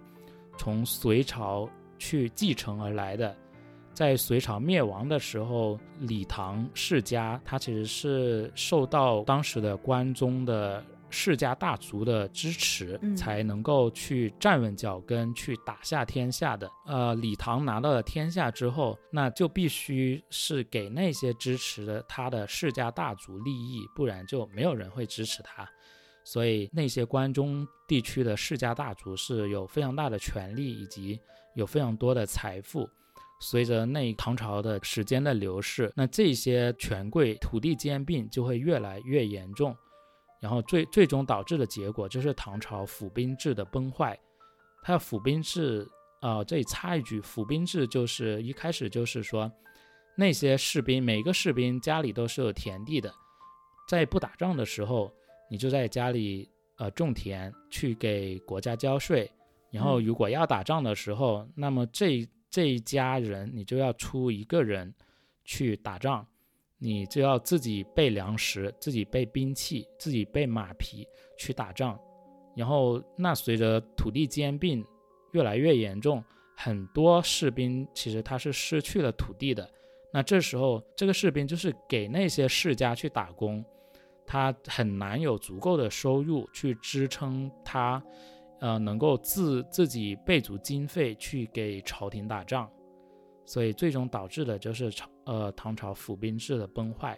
[0.57, 3.35] 从隋朝去继承而来的。
[3.93, 10.83] 在隋朝灭亡的时候，李唐世家他其实是受到当时的关中的。
[11.13, 16.67] 世家大族的支持，才能够去站稳脚跟，去打下天下的。
[16.87, 25.69] 呃，李唐拿到了天下之后，那就必须是给那些支持的他的世家大族利益，不然就没有人会支持他。
[26.25, 31.19] 所以那些关中地区的世家大族是有非常大的权力，以及
[31.53, 32.89] 有非常多的财富。
[33.39, 39.75] 随着那唐朝的时间的流逝，那这些权贵土地兼并就会越来越严重。
[40.43, 44.19] 然后最最终导致的结果就是唐朝府兵制的崩坏。
[44.81, 45.87] 它的府兵制，
[46.21, 49.49] 呃，这里插一句，府兵制就是一开始就是说，
[50.17, 53.09] 那些士兵每个士兵家里都是有田地的，
[53.87, 55.09] 在不打仗的时候，
[55.49, 59.31] 你就在家里呃种田去给国家交税。
[59.71, 64.93] 然后如果要打仗的时候，那么这这一家人你就要出一个人
[65.45, 66.27] 去打仗。
[66.85, 71.07] 你就要自己备粮食，自己备兵器，自己备马匹
[71.37, 71.97] 去打仗。
[72.57, 74.85] 然后，那随着土地兼并
[75.31, 76.21] 越来越严重，
[76.57, 79.67] 很多士兵其实他是失去了土地的。
[80.11, 83.63] 那这时候，这个士兵就是给那些世家去打工，
[84.27, 88.03] 他很难有足够的收入去支撑他，
[88.59, 92.69] 呃，能够自自己备足经费去给朝廷打仗。
[93.45, 95.09] 所以，最终导致的就是朝。
[95.25, 97.17] 呃，唐朝府兵制的崩坏，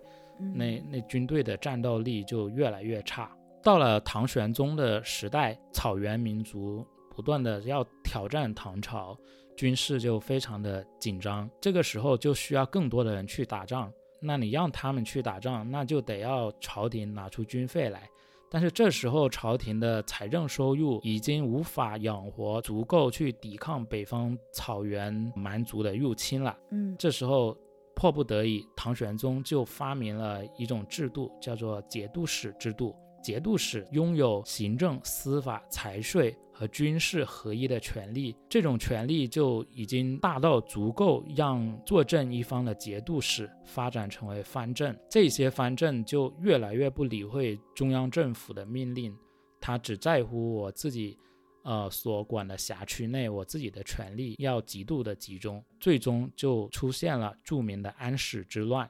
[0.54, 3.36] 那那军队的战斗力就越来越差。
[3.64, 9.18] 到了唐玄宗的时代，草原民族不断的要挑战唐朝，
[9.58, 11.50] 军事就非常的紧张。
[11.60, 13.92] 这个时候就需要更多的人去打仗。
[14.22, 18.08] 那你让他们去打仗，那就得要朝廷拿出军费来。
[18.56, 26.58] 但是这时候朝廷的财政收入已经无法养活足够去抵抗北方草原蛮族的入侵了。
[26.72, 27.54] 嗯，这时候
[27.94, 32.96] 迫不得已，唐玄宗就发明了一种制度，叫做节度使制度。
[33.26, 44.96] 节度使拥有行政、司法、财税和军事合一的权利，这种权利就已经大到足够让坐镇一方的节度使发展成为藩镇。
[45.10, 49.12] 这些藩镇就越来越不理会中央政府的命令，
[49.60, 51.18] 他只在乎我自己，
[51.64, 55.66] 呃所管的辖区内我自己的权利要极度的集中。
[55.80, 58.88] 最终就出现了著名的安史之乱。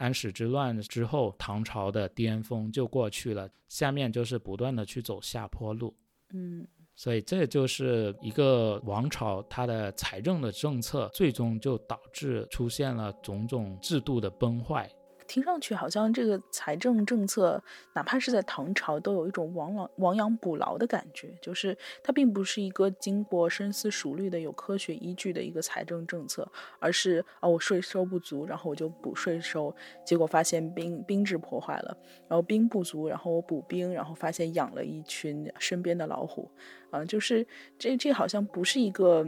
[0.00, 5.94] 安史之乱之后，唐朝的巅峰就过去了，下面就是不断的去走下坡路。
[6.32, 14.90] 嗯，所以这就是一个王朝它的财政的政策，最终就导致出现了种种制度的崩坏。
[15.30, 17.62] 听上去好像这个财政政策，
[17.92, 26.50] 哪怕是在唐朝，都有一种亡亡亡羊补牢的感觉，就是它并不是一个经过深思熟虑的、有科学依据的一个财政政策，
[26.80, 29.72] 而是啊，我税收不足，然后我就补税收，
[30.04, 36.50] 结果发现兵兵制破坏了，然后兵不足，然后我补兵，然后发现养了一群身边的老虎，
[36.90, 37.46] 啊，就是
[37.78, 39.24] 这这好像不是一个。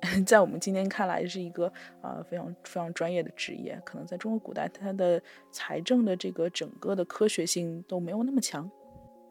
[0.26, 1.72] 在我们今天看来是一个
[2.02, 5.20] 啊非常非常专业的职业，可能在中国古代它的
[5.50, 8.70] 财政的这个整个的科学性都没有那么强。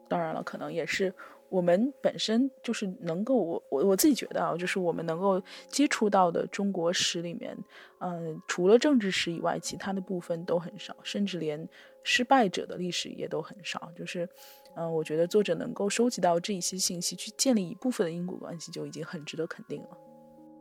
[0.08, 1.12] 当然了，可能也是
[1.48, 7.56] 我们本身就是能够我我我自己觉得啊，就是我们能够接触到的中国史里面，
[8.00, 11.68] 嗯，除了政治史以外，其他的部分都很少，甚至连
[12.04, 13.90] 失败者的历史也都很少。
[13.96, 14.28] 就是
[14.76, 19.98] 嗯，我觉得作者能够收集到这一些信息，去建立一部分的因果关系，就已经很值得肯定了。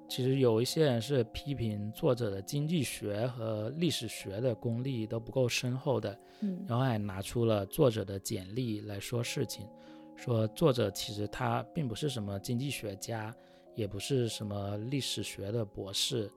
[0.08, 9.68] 其实有一些人是批评作者的经济学和历史学的功力都不够深厚的，嗯，然后还拿出了作者的简历来说事情，
[10.16, 13.36] 说作者其实他并不是什么经济学家，
[13.74, 16.32] 也不是什么历史学的博士，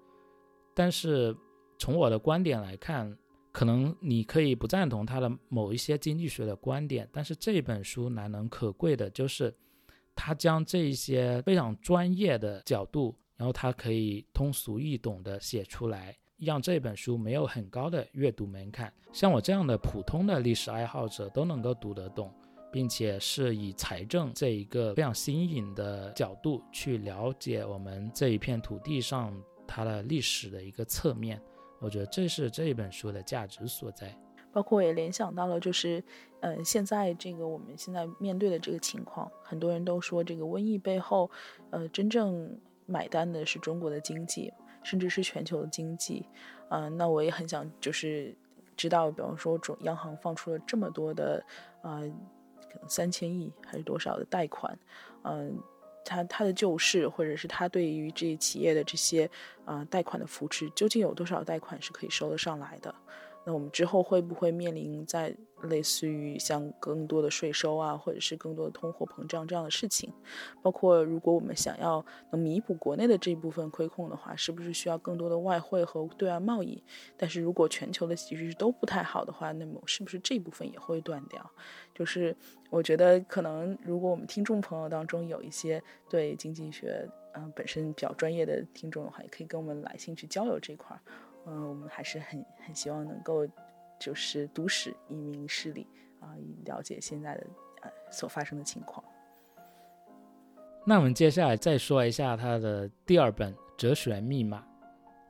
[0.74, 1.36] 但是
[1.78, 3.16] 从我的观点来看，
[3.52, 9.54] 可能你可以不赞同他的某一些经济学的观点，但是这本书难能可贵的就是
[10.16, 13.14] 他将这一些非常专业的角度。
[13.38, 22.34] 然后他可以通俗易懂的写出来，让这本书没有很高的阅读门槛，像我这样的普通的历史爱好者都能够读得懂，
[22.72, 29.32] 并且是以财政这一个非常新颖的角度去了解我们这一片土地上
[29.68, 31.40] 它的历史的一个侧面。
[31.80, 34.12] 我觉得这是这一本书的价值所在。
[34.50, 36.02] 包括也联想到了，就是，
[36.40, 41.30] 呃，现在这个我们现在面对的这个情况，很多人都说这个瘟疫背后，
[41.70, 42.58] 呃，真正。
[42.90, 44.50] 买单的是中国的经济，
[44.82, 46.26] 甚至是全球的经济，
[46.70, 48.34] 嗯，那我也很想就是
[48.74, 51.44] 知道，比方说中央行放出了这么多的，
[51.82, 52.00] 呃，
[52.72, 54.78] 可能三千亿还是多少的贷款，
[55.24, 55.60] 嗯，
[56.02, 59.30] 它它的救市或者是它对于这企业的这些
[59.66, 62.94] 啊贷款的扶持，究竟有多少贷款是可以收得上来的？
[63.48, 70.12] 那我们之后会不会面临在类似于像更多的税收啊，或者是更多的通货膨胀这样的事情？
[70.60, 76.84] 包括如果我们想要能弥补国内的这部分亏空的话，是不是需要更多的外汇和对外贸易？
[77.16, 81.50] 但是如果全球的局势都不太好的话，那么是不是这部分也会断掉？
[81.94, 82.36] 就是
[82.68, 91.00] 我觉得可能如果我们听众朋友当中有一些对经济学嗯本身比较专业的听众的话，也可以跟我们来信去交流这块儿。
[91.50, 93.46] 嗯，我们还是很很希望能够，
[93.98, 95.86] 就是读史以明事理
[96.20, 97.46] 啊，以了解现在的
[97.80, 99.02] 呃所发生的情况。
[100.84, 104.58] 那我们接下来再说一下他的第二本《哲学密码》。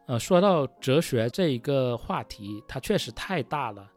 [0.07, 3.89] 呃，说到哲学这一个话题，它确实太大了。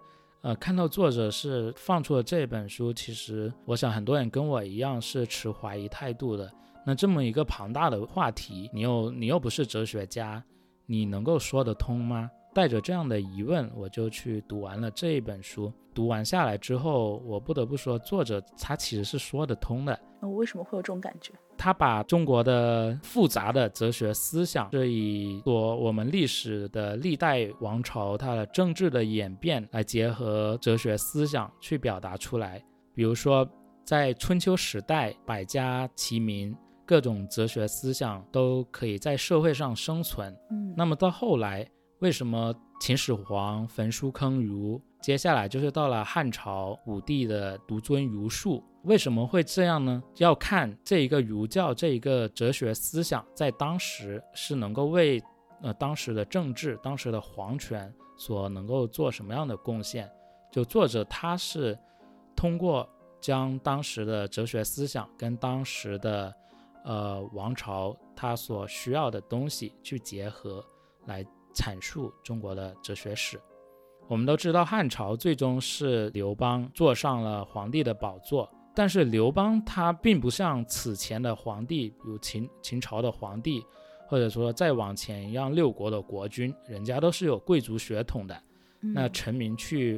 [0.41, 6.51] 呃，看到作者是放出了这本书，其实我想很多人跟我一样是持怀疑态度的。
[6.85, 10.43] 那这么一个庞大的话题，你又你又不是哲学家。
[10.91, 12.29] 你能够说得通吗？
[12.53, 15.71] 带着这样的疑问，我就去读完了这一本书。
[15.93, 19.97] 读完下来之后，我不得不说，作者他其实是说得通的。
[20.19, 21.31] 那我为什么会有这种感觉？
[21.57, 32.61] 他把中国的复杂的哲学思想，这以说我们历史的历代王朝它的政治的演变来结合哲学思想去表达出来。
[32.93, 33.49] 比如说，
[33.85, 36.53] 在春秋时代，百家齐名。
[36.91, 40.37] 各种哲学思想都可以在社会上生存。
[40.49, 41.65] 嗯，那么到后来，
[41.99, 50.03] 为什么秦始皇焚书坑儒，接下来就是到了汉朝武帝的独尊儒术，为什么会这样呢？
[50.17, 55.23] 要看这一个儒教这一个哲学思想在当时是能够为
[55.61, 60.11] 呃当时的政治、当时的皇权所能够做什么样的贡献。
[60.51, 61.79] 就作者他是
[62.35, 62.85] 通过
[63.21, 66.35] 将当时的哲学思想跟当时的
[66.83, 70.63] 呃王朝它所需要的东西去结合，
[71.05, 73.39] 来阐述中国的哲学史。
[74.07, 83.63] 我们都知道汉朝最终是刘邦坐上了皇帝的宝座，但是刘邦他并不像此前的皇帝，比如秦秦朝的皇帝，
[84.07, 88.43] 或者说再往前一样六国的国君，人家都是有贵族血统的，
[88.81, 89.97] 那臣民去，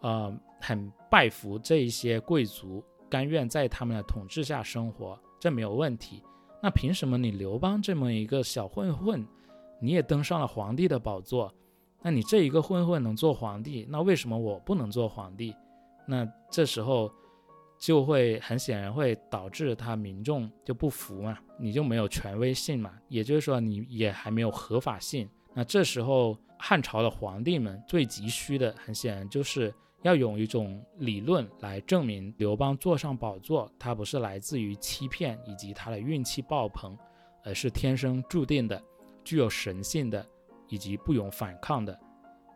[0.00, 6.22] 呃，很拜服这一些贵族，甘愿在他们的统治下生活，这没有问题。
[6.62, 9.26] 那凭什么你刘邦这么一个小混混，
[9.80, 11.52] 你也登上了皇帝的宝座？
[12.02, 15.56] 那你这一个混混能做皇帝，那为什么我不能做皇帝？
[16.06, 17.10] 那这时候
[17.78, 25.28] 就会很显然会导致他民众就不服嘛，你就没有权威性嘛，也就是说你也还没有合法性。
[25.54, 36.96] 那这时候汉朝的皇帝们最急需的，很显然就是要用一种理论来证明刘邦坐上宝座，他不是来自于欺骗以及他的运气爆棚，
[37.44, 38.82] 而是天生注定的，
[39.24, 40.26] 具有神性的。
[40.72, 41.98] 以及不容反抗的，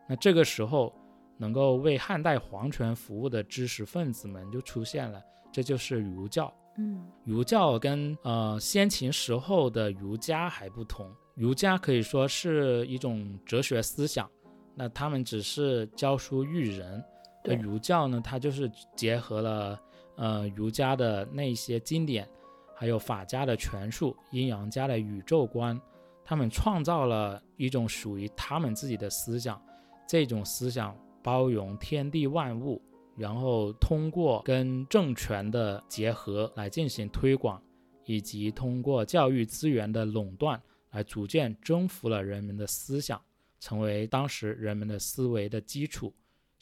[0.09, 0.95] 那这个时候
[1.37, 5.21] 能够为汉代皇权服务的知识分子们就出现了，
[5.51, 6.55] 这就是儒教。
[6.79, 14.31] 嗯，儒教跟呃先秦时候的儒家还不同，儒家可以说是一种哲学思想，
[14.77, 17.05] 那他们只是教书育人。
[17.45, 19.81] 对，儒教呢，它就是结合了
[20.17, 22.29] 呃儒家的那些经典，
[22.75, 25.81] 还有法家的权术，阴阳家的宇宙观。
[26.25, 29.63] 他们创造了一种属于他们自己的思想，
[30.09, 32.81] 这种思想包容天地万物，
[33.15, 37.63] 然后通过跟政权的结合来进行推广，
[38.07, 40.59] 以及通过教育资源的垄断
[40.93, 43.21] 来逐渐征服了人们的思想，
[43.61, 46.11] 成为当时人们的思维的基础，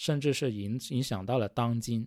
[0.04, 2.04] 甚至是影影响到了当今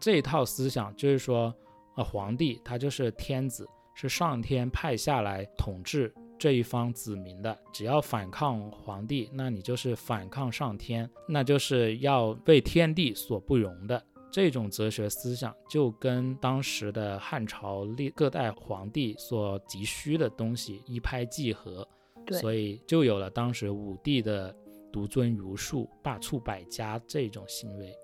[0.00, 1.54] 这一套思想，就是说，
[1.96, 6.12] 呃，皇帝他就是天子，是上天派下来统治。
[6.36, 14.04] 这一方子民的，只要反抗皇帝，那你就是反抗上天，那就是要被天地所不容的。
[14.32, 21.86] 这种哲学思想就跟当时的汉朝历各代皇帝所急需的东西一拍即合，
[22.32, 24.54] 所以就有了当时武帝的
[24.96, 27.94] 独尊儒术、罢黜百家这种行为。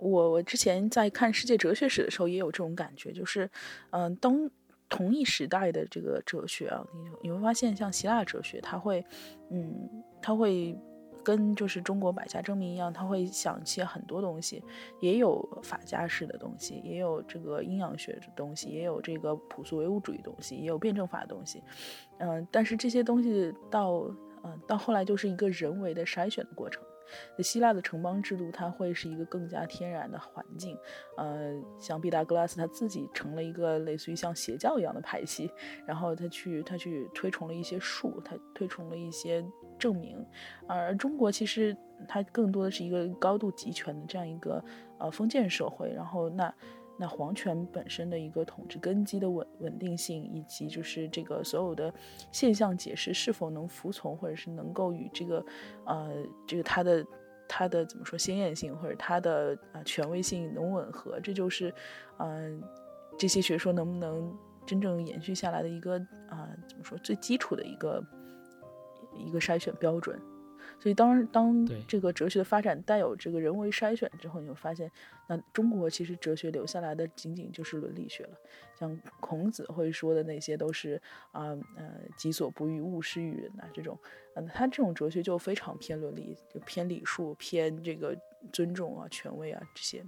[0.00, 3.48] 我我之前在看世界哲学史的时候也有这种感觉，就是，
[3.90, 4.50] 嗯，当。
[4.88, 9.02] 同一时代的这个哲学啊，你你会发现，像希腊哲学，它会，
[9.48, 9.88] 嗯，
[10.20, 10.78] 它会
[11.24, 14.62] 跟就是中国百家争鸣一样，它会想一些很多东西，
[15.00, 21.62] 也有法家式的东西，也有这个阴阳学的东西，也有这个朴素唯物主义东西，也有辩证法的东西，
[22.18, 24.04] 嗯，但是这些东西到，
[24.44, 26.82] 嗯，到后来就是一个人为的筛选的过程。
[27.36, 30.78] 那希腊的城邦制度，它会是一个更加天然的环境。
[31.16, 35.50] 呃，像毕达哥拉斯他自己成了一个类似于像邪教一样的派系，
[35.86, 39.44] 然后他去他去推崇了一些术，他推崇了一些
[39.78, 40.24] 证明。
[40.66, 41.76] 而中国其实
[42.08, 44.64] 它更多的是一个高度集权的这样一个
[44.98, 45.92] 呃封建社会。
[45.92, 46.54] 然后那。
[46.98, 51.92] 那皇权本身的一个统治根基的稳稳定性，以及就是这个所有的
[52.30, 55.44] 现象解释是否能服从，或者是能够与这个，
[55.86, 56.12] 呃，
[56.46, 57.06] 这个它的
[57.48, 61.74] 它的怎么说鲜艳性，或者它的啊权威性能吻合，这就是，
[62.18, 62.62] 嗯，
[63.18, 64.32] 这些学说能不能
[64.64, 68.04] 真正延续下来的一个啊怎么说最基础的一个
[69.16, 70.20] 一个筛选标准。
[70.82, 74.90] 所以，当当这个哲学的发展带有这个人为筛选之后，你会发现，
[75.28, 78.30] 那中国其实哲学留下来的仅仅就是伦理学了。
[78.74, 83.96] 像孔子会说的那些，都是啊呃“己所不欲，勿施于人”呐，这种，
[84.34, 88.18] 嗯，他这种哲学就非常偏伦理，就偏礼数，偏这个
[88.52, 90.04] 尊重啊、权威啊这些，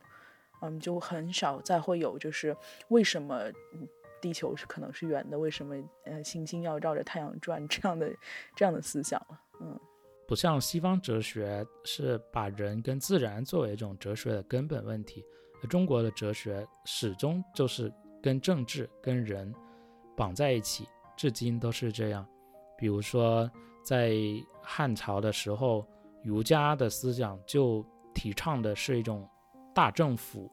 [0.61, 2.57] 嗯，就很少再会有就是
[2.89, 3.45] 为什么
[4.21, 8.13] 地球是可能是圆的，为什么呃行星要绕着太阳转这样的
[8.57, 9.79] 这样的思想了，嗯。
[10.27, 15.23] 不像西方哲学是把人跟自然作为一种哲学的根本问题，
[15.63, 19.55] 而中国的哲学始终就是跟政治跟人
[20.17, 22.27] 绑在一起，至今都是这样。
[22.79, 23.51] 比如说
[23.83, 24.17] 在
[24.63, 25.87] 汉朝的时候，
[26.23, 29.29] 儒家的思想就提倡的是一种
[29.75, 30.51] 大政府、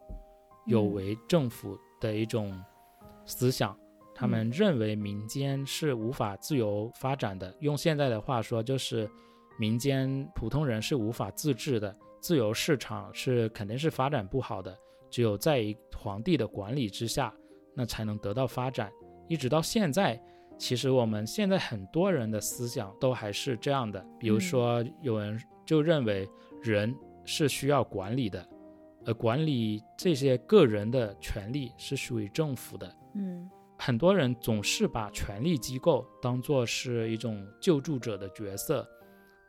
[0.65, 2.61] 有为政府的一种
[3.25, 3.73] 思想，
[4.13, 7.55] 他们认为民间是无法自由发展的。
[7.61, 9.09] 用现在的话说，就是。
[9.59, 14.77] 民间普通人是无法自治的，自由市场是肯定是发展不好的，
[15.09, 17.33] 只有在皇帝的管理之下，
[17.75, 18.91] 那才能得到发展。
[19.27, 20.21] 一直到现在，
[20.57, 24.03] 其实我们现在很多人的思想都还是这样的。
[24.19, 26.27] 比如说，有人就认为
[26.61, 28.47] 人是需要管理的，
[29.05, 32.95] 而管理这些个人的权利是属于政府的。
[33.15, 38.87] 嗯，很多人总是把权力机构当做是一种救助者的角色。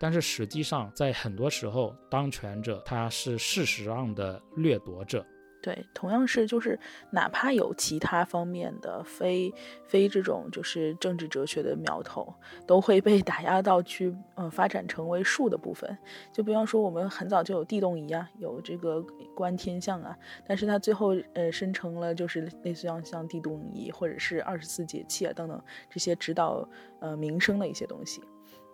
[0.03, 5.24] 但是实际上，在很多时候，当权者他是事实上的掠夺者。
[5.62, 6.76] 对，同样是就是，
[7.12, 9.55] 哪怕有其他方面的非
[9.86, 12.34] 非这种就是政治哲学的苗头，
[12.66, 15.96] 都会被打压到去呃发展成为术的部分。
[16.32, 19.00] 就比方说，我们很早就有地动仪啊，有这个
[19.36, 28.20] 观天象啊，但是它最后呃生成了就是类似像像地动仪或者是二十四节气啊等等这些指导呃民生的一些东西。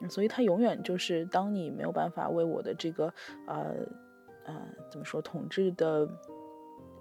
[0.09, 3.13] 所以它永远就是，当你没有办法为我的这个，
[3.47, 3.75] 呃，
[4.45, 6.07] 呃，怎么说统治的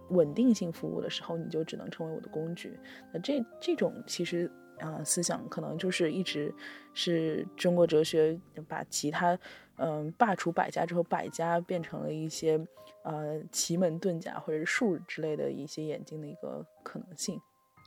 [0.10, 2.80] 稳定性服务的时候，你就只能成为我的工具。
[3.14, 6.54] 那这这种其实，啊，思想可能就是一直
[6.94, 9.38] 是中国哲学把其他，
[9.76, 12.60] 嗯，罢黜百家之后，百家变成了一些，
[13.04, 17.40] 呃，奇门遁甲或者是术之类的一些眼睛的一个可能性。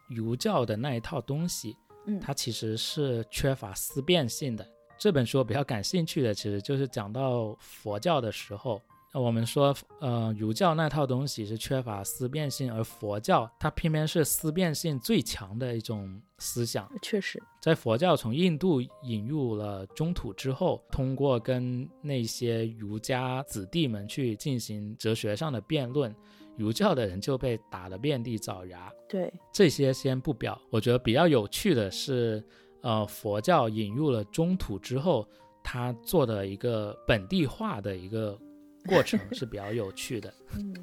[0.08, 4.66] 儒教的那一套东西，嗯，它其实是缺乏思辨性的。
[5.00, 8.82] 这本书我比较感兴趣的，其实就是讲到佛教的时候，
[9.14, 16.86] 我们说，呃，儒教那套东西是缺乏思辨性，而佛教它偏偏是思辨性最强的一种思想。
[17.00, 26.14] 确实，在佛教从印度引入了中土之后，通过跟那些儒家子弟们去进行哲学上的辩论，
[26.58, 28.92] 儒教的人就被打得遍地找牙。
[29.08, 32.44] 对，这些先不表，我觉得比较有趣的是。
[32.82, 35.26] 呃，佛教引入了中土之后，
[35.62, 38.38] 他做的一个本地化的一个
[38.86, 40.32] 过程 是比较有趣的。
[40.56, 40.74] 嗯，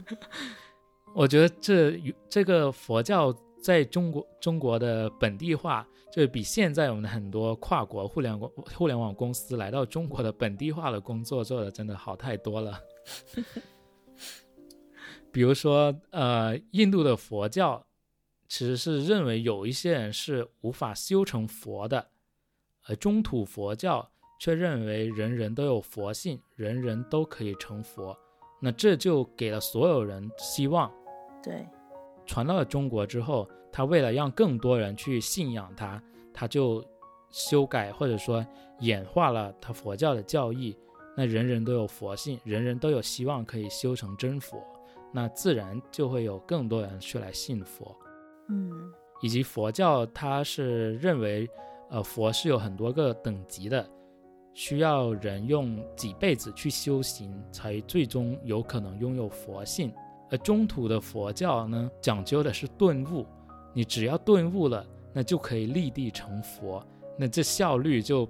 [1.16, 12.80] 我觉得这这个佛教在中国中国的本地化，就比现在我们的很多跨国互联网互联网公司来到中国的本地化的工作做的真的好太多了。
[15.32, 17.84] 比如说，呃，印度的佛教。
[18.48, 22.08] 其实是认为有一些人是无法修成佛的，
[22.86, 28.18] 而中土佛教却认为人人都有佛性，人人都可以成佛。
[28.60, 30.92] 那这就给了所有人希望。
[31.44, 31.68] 对，
[32.26, 36.02] 传到了中国之后，他为了让更多人去信仰他，
[36.34, 36.84] 他就
[37.30, 38.46] 修改或者说
[38.80, 40.76] 演化了他佛教的教义。
[41.16, 44.64] 那人人都有佛性，人人都有希望可以修成真佛，
[45.12, 47.96] 那自然就会有更多人去来信佛。
[48.50, 48.92] 嗯，
[49.22, 51.50] 以及佛教，它是认为，
[51.90, 53.86] 呃，佛是有很多个等级的，
[54.54, 59.92] 需要人用几辈子去修行，才最终有可能拥有佛性。
[60.30, 63.26] 而中土的佛教呢，讲究的是顿悟，
[63.74, 66.86] 你只要顿悟了，那就可以立地成佛。
[67.18, 68.28] 那这效率就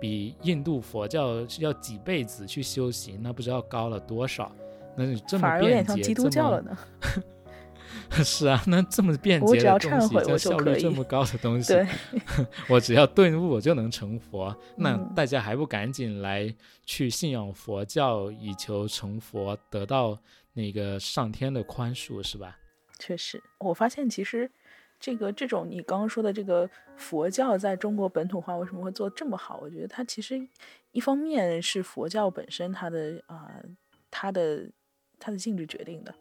[0.00, 4.50] 比印度佛教要几辈子去修行，那不知道高了多少。
[4.96, 6.76] 那你这么便捷，基督教了呢。
[8.24, 11.74] 是啊，那这么便捷的东西，这效率这么高的东西，
[12.68, 14.56] 我只要顿悟，我就能成佛。
[14.76, 20.18] 那大家还不赶紧来去信仰佛教，以求成佛，得到
[20.52, 22.58] 那个上天的宽恕，是吧？
[22.98, 24.50] 确实，我发现其实
[25.00, 29.58] 这个这种你刚刚说的这个佛教在中国本土化为什么会做这么好？
[29.60, 30.40] 我觉得它其实
[30.92, 33.50] 一方面是佛教本身它的啊
[34.10, 34.70] 它的
[35.18, 36.14] 它的性质决定的。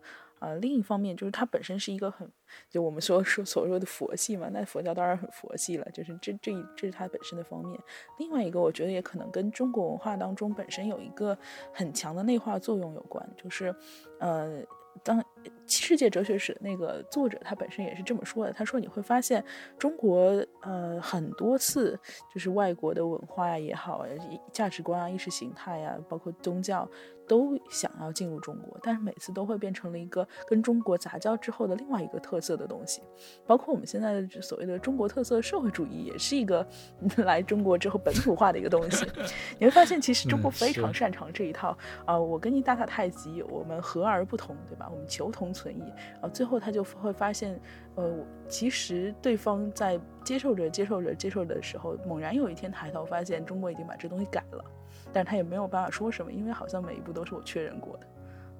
[0.43, 2.29] 啊，另一方面就是它本身是一个很，
[2.69, 7.79] 就我们说 说所说的佛系嘛，那佛教当然很佛系了，就是这这这是它本身的方面。
[8.19, 11.37] 另外一个，我觉得也可能跟中国文化当中本身有一个
[11.71, 13.73] 很强的内化作用有关，就是，
[14.19, 14.61] 呃，
[15.01, 15.23] 当
[15.65, 19.43] 世界哲学史那个作者他本身也是这么说的，他说你会发现
[19.79, 21.99] 中国呃很多次
[22.33, 24.05] 就是外国的文化呀也好，
[24.51, 26.87] 价值观啊、意识形态呀，包括宗教。
[27.27, 33.01] 都想要进入中国，但是每次都会变成了一个跟中国杂交之后的另外一个特色的东西，
[33.45, 36.65] 包括我们现在的所谓的中国特色社会主义，也是一个
[37.23, 39.05] 来中国之后本土化的一个东西。
[39.59, 44.89] 你会发现，其实中国非常擅长这一套啊，我跟你打打太极，我们和而不同，对吧？
[44.91, 45.83] 我们求同存异
[46.21, 47.59] 啊，最后他就会发现，
[47.95, 54.63] 呃，其实对方在接受着、接受着、接受的时候，猛然有一天抬头发现，中国已经把这东西改了。
[55.11, 58.07] 但他也没有办法说什么，因为好像每一步都是我确认过的。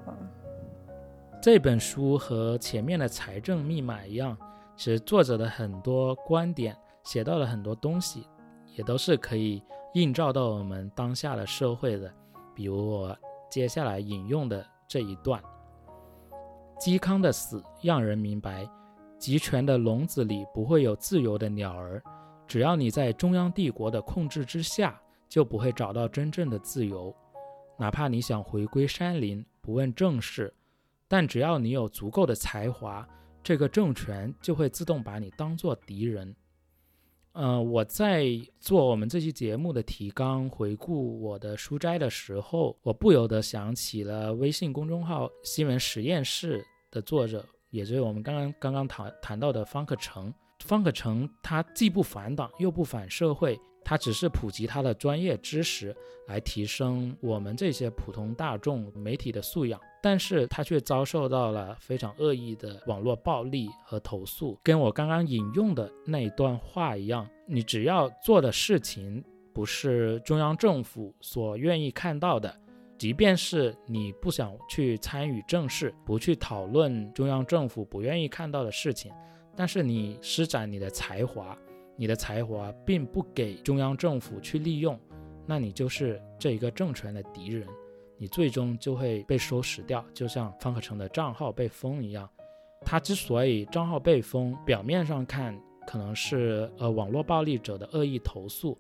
[0.07, 0.13] 嗯，
[1.41, 4.37] 这本书和前面的财政密码一样，
[4.75, 8.27] 其实作者的很多观点写到了很多东西，
[8.75, 9.63] 也都是可以
[9.93, 12.11] 映照到我们当下的社会的。
[12.53, 13.17] 比如我
[13.49, 15.41] 接下来引用的这一段：
[16.79, 18.67] 嵇康的死让人明白，
[19.23, 22.03] 集权的笼子里不会有自由的鸟儿。
[22.45, 27.15] 只要你在中央帝国的控制之下，就不会找到真正的自由。
[27.79, 30.53] 哪怕你想回归山林，不问政事，
[31.07, 33.07] 但只要你有足够的才华，
[33.41, 36.35] 这个政权就会自动把你当做敌人。
[37.31, 38.25] 嗯，我在
[38.59, 46.61] 做我们这期节目的提纲回顾我的书斋的时候，我不由得想起了微信公众号“新闻实验室”
[46.91, 50.33] 的作者，也就是我们刚刚刚刚谈谈到的方可成。
[50.59, 55.93] 方可成他既不反党又不反社会，他只是普及他的专业知识
[56.25, 64.57] 来提升我们这些普通大众媒体的素养，但是他却遭受到了非常恶意的网络暴力和投诉。
[64.63, 69.21] 跟我刚刚引用的那一段话一样，你只要做的事情
[69.53, 72.57] 不是中央政府所愿意看到的，
[73.03, 79.11] 即便是你不想去参与政事，不去讨论中央政府不愿意看到的事情。
[79.57, 81.53] 但是你施展你的才华，
[81.97, 84.97] 你的才华并不给中央政府去利用，
[85.45, 87.67] 那你就是这一个政权的敌人，
[88.17, 92.29] 你最终就会被收拾掉，就像方可成的账号被封一样。
[92.85, 95.53] 他之所以账号被封，表面上看
[95.85, 98.79] 可能是呃网络暴力者的恶意投诉，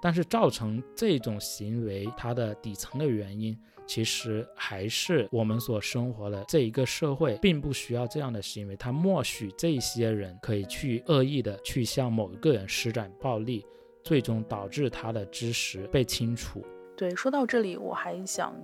[0.00, 3.58] 但是造成这种行为它的底层的原因。
[3.86, 8.76] 其实还是我们所生活的这一个社会，并不需要这样的行为。
[8.76, 13.66] 它默许这些人可以去恶意的去向某一个人施展暴力，
[14.04, 16.64] 最终导致他的知识被清除。
[16.96, 18.54] 对，说到这里，我还想。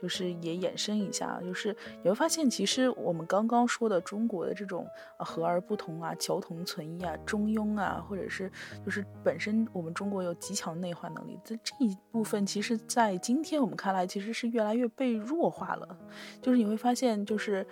[0.00, 4.86] 就是也衍生一下，就是你会发现，其实我们刚刚说的中国的这种
[5.18, 8.50] 和而不同啊、求同存异啊、中庸啊，或者是
[8.84, 15.96] 就是本身我们中国有极强内化能力，在这一部分，其实，在今天我们看来，其实是越来越被弱化了。
[16.42, 17.66] 就是你会发现，就是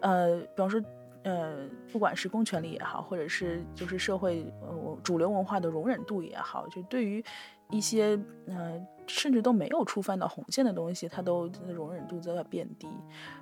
[0.00, 0.80] 呃，比方说
[1.24, 7.22] 呃，不管是公权力也好，或者是就是社会呃主流文化的容忍度也好，就对于
[7.70, 8.86] 一些呃。
[9.10, 12.86] 甚至都没有触犯到红线的东西，它都容忍度都在变低。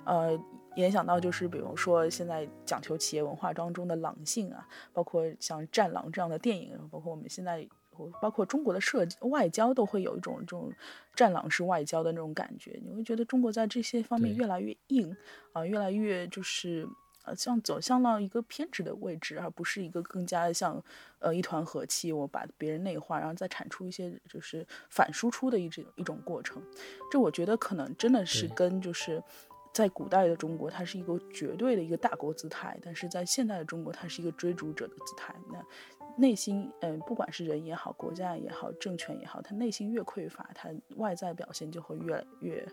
[0.05, 0.29] 呃，
[0.77, 7.67] 联想到就是，比如说现在讲求企业文化当中的狼性啊，包括像《战狼》这样的电影，包括我们现在，
[8.21, 10.71] 包括中国的社外交都会有一种这种
[11.13, 12.79] 战狼式外交的那种感觉。
[12.85, 15.13] 你会觉得中国在这些方面越来越硬
[15.51, 16.87] 啊，越来越就是。
[17.27, 20.81] 呃，像走向到一个偏执的位置，而不是一个更加像，
[21.19, 26.63] 呃，一团和气，我把别人内化，然后再产出一些就是反输出的一种一种过程。
[27.11, 29.21] 这我觉得可能真的是跟就是
[29.73, 35.35] 在古代的中国，它是一个绝对的一个大国姿态，但是在现代的中国，它是一个追逐者的姿态。
[35.51, 35.61] 那
[36.17, 42.65] 内心，嗯，不管是人也好，国家也好，政权也好，他内心越匮乏，他外在表现就会越越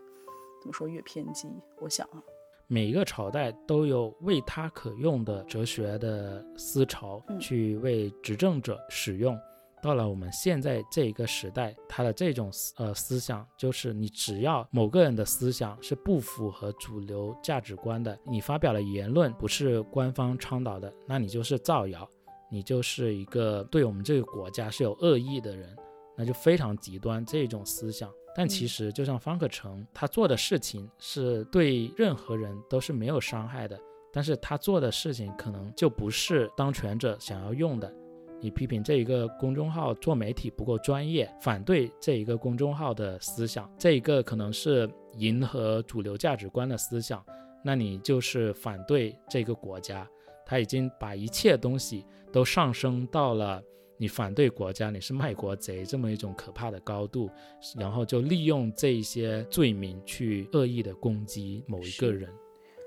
[0.63, 1.49] 怎么说越偏激。
[1.81, 2.23] 我想啊。
[2.67, 9.39] 每一个朝代都有为他可用的哲学的思潮，去为执政者使用。
[9.83, 22.09] 到了我们现在这一个时代，他的这种呃思想，就是你只要某个人的思想是不符合主流价值观的，你发表的言论不是官方倡导的，那你就是造谣，
[22.51, 25.77] 你就是一个对我们这个国家是有恶意的人，
[26.17, 28.11] 那就非常极端这种思想。
[28.37, 33.79] 但其实，就像方可成，他做的事情是对任何人都是没有伤害的。
[34.13, 37.93] 但是他做的事情可能就不是当权者想要用的。
[38.41, 47.25] 你批评这一个公众号做媒体不够专业，反对这一个公众号的思想，这一个可能是迎合主流价值观的思想，
[47.65, 50.07] 那你就是反对这个国家。
[50.45, 53.63] 他已经把一切东西都上升到了。
[53.97, 57.31] 你反对国家，你是卖国贼，这么一种可怕的高度，
[57.79, 62.29] 然后就利用这一些罪名去恶意的攻击某一个人。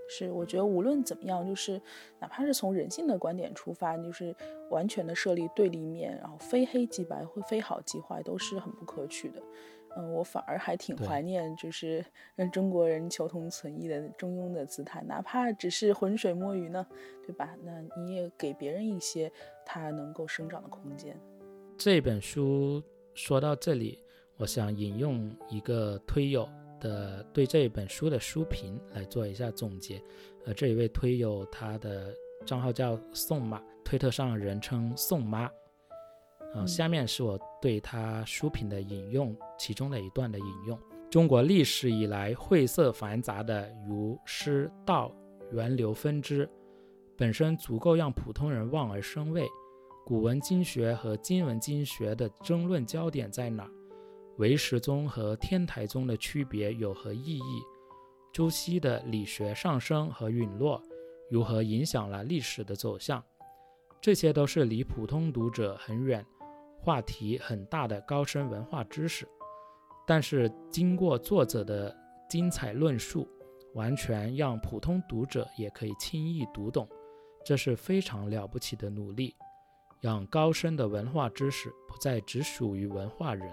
[0.10, 1.82] 是，我觉得无论怎么样，就是
[2.20, 4.34] 哪怕是从人性的观点出发，就是
[4.70, 9.42] 完全的设立对立面，然后非黑即白，或非好即坏，都是很不可取的。
[9.96, 12.04] 嗯，我反而还挺怀念，就是
[12.36, 16.86] 让中国人求同存异的中庸的姿态，哪怕只是浑水摸鱼呢，
[17.26, 17.56] 对吧？
[17.64, 19.32] 那你也给别人一些
[19.66, 21.20] 他能够生长的空间。
[21.78, 22.84] 这本书
[23.14, 24.04] 说到这里，
[24.38, 26.48] 我想引用一个推友
[26.80, 30.02] 的对这本书的书评来做一下总结。
[30.46, 32.14] 呃，这一位推友他的
[32.46, 35.52] 账号叫宋妈，推特上人称宋妈。
[36.56, 40.80] 嗯，下面是我对他书评的引用，其中的一段的引用：
[41.10, 45.12] 中国历史以来晦涩繁杂的儒释道
[45.52, 46.50] 源流分支，
[47.16, 49.48] 本身足够让普通人望而生畏。
[50.06, 53.70] 古文经学和今文经学的争论焦点在哪？
[54.38, 57.62] 唯识宗和天台宗的区别有何意义？
[58.32, 60.82] 朱熹的理学上升和陨落，
[61.30, 63.22] 如何影响了历史的走向。
[64.00, 66.24] 这些都是离普通读者很远、
[66.80, 69.28] 话题很大的高深文化知识，
[70.06, 71.96] 但是经过作者的
[72.30, 73.28] 精彩论述，
[73.74, 76.88] 完全让普通读者也可以轻易读懂，
[77.44, 79.36] 这是非常了不起的努力，
[80.00, 83.50] 让高深的文化知识不再只属于文化人。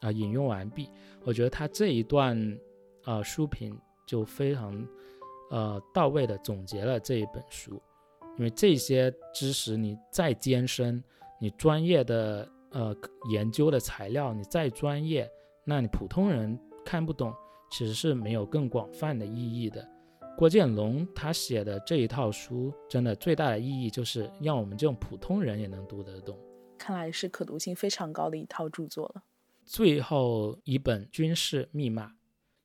[0.00, 0.88] 啊，引用完毕。
[1.24, 2.58] 我觉得他这一段，
[3.04, 4.86] 呃，书评就非常，
[5.50, 7.82] 呃，到位的总结了这一本书。
[8.36, 11.02] 因为这些知识你再艰深，
[11.40, 12.94] 你专业的呃
[13.30, 15.30] 研究的材料你再专业，
[15.64, 17.32] 那你普通人看不懂，
[17.70, 19.86] 其实是没有更广泛的意义的。
[20.36, 26.38] 郭建龙他写的这一套书，真的最大的意义就是让我们这种普通人也能读得懂。
[26.76, 29.22] 看来是可读性非常高的一套著作了。
[29.64, 32.06] 最后一本《军事密码》，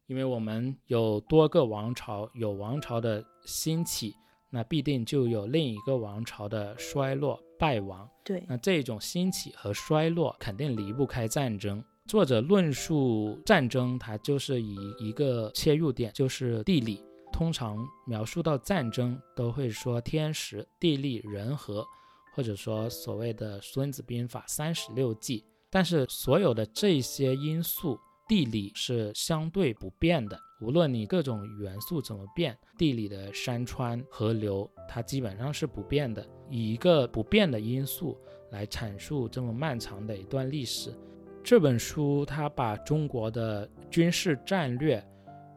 [0.07, 4.13] 因为我们有多个王朝，有王朝的兴起。
[4.51, 8.09] 那必定就有另一个王朝的衰落败亡。
[8.23, 11.83] 对，那这种兴起和衰落肯定离不开战争。
[12.07, 17.03] 作者论述战争，它就是以一个切入点，就是地理。
[17.31, 21.85] 通常描述到战争，都会说天时、地利、人和，
[22.35, 25.43] 或者说所谓的《孙子兵法》三十六计。
[25.69, 27.99] 但是所有的这些因素。
[28.25, 36.25] 地理是相对不变的，无论你各种元素怎么变，地理的山川河流它基本上是不变的。
[36.49, 38.17] 以一个不变的因素
[38.49, 40.93] 来阐述这么漫长的一段历史，
[41.43, 45.03] 这本书它把中国的军事战略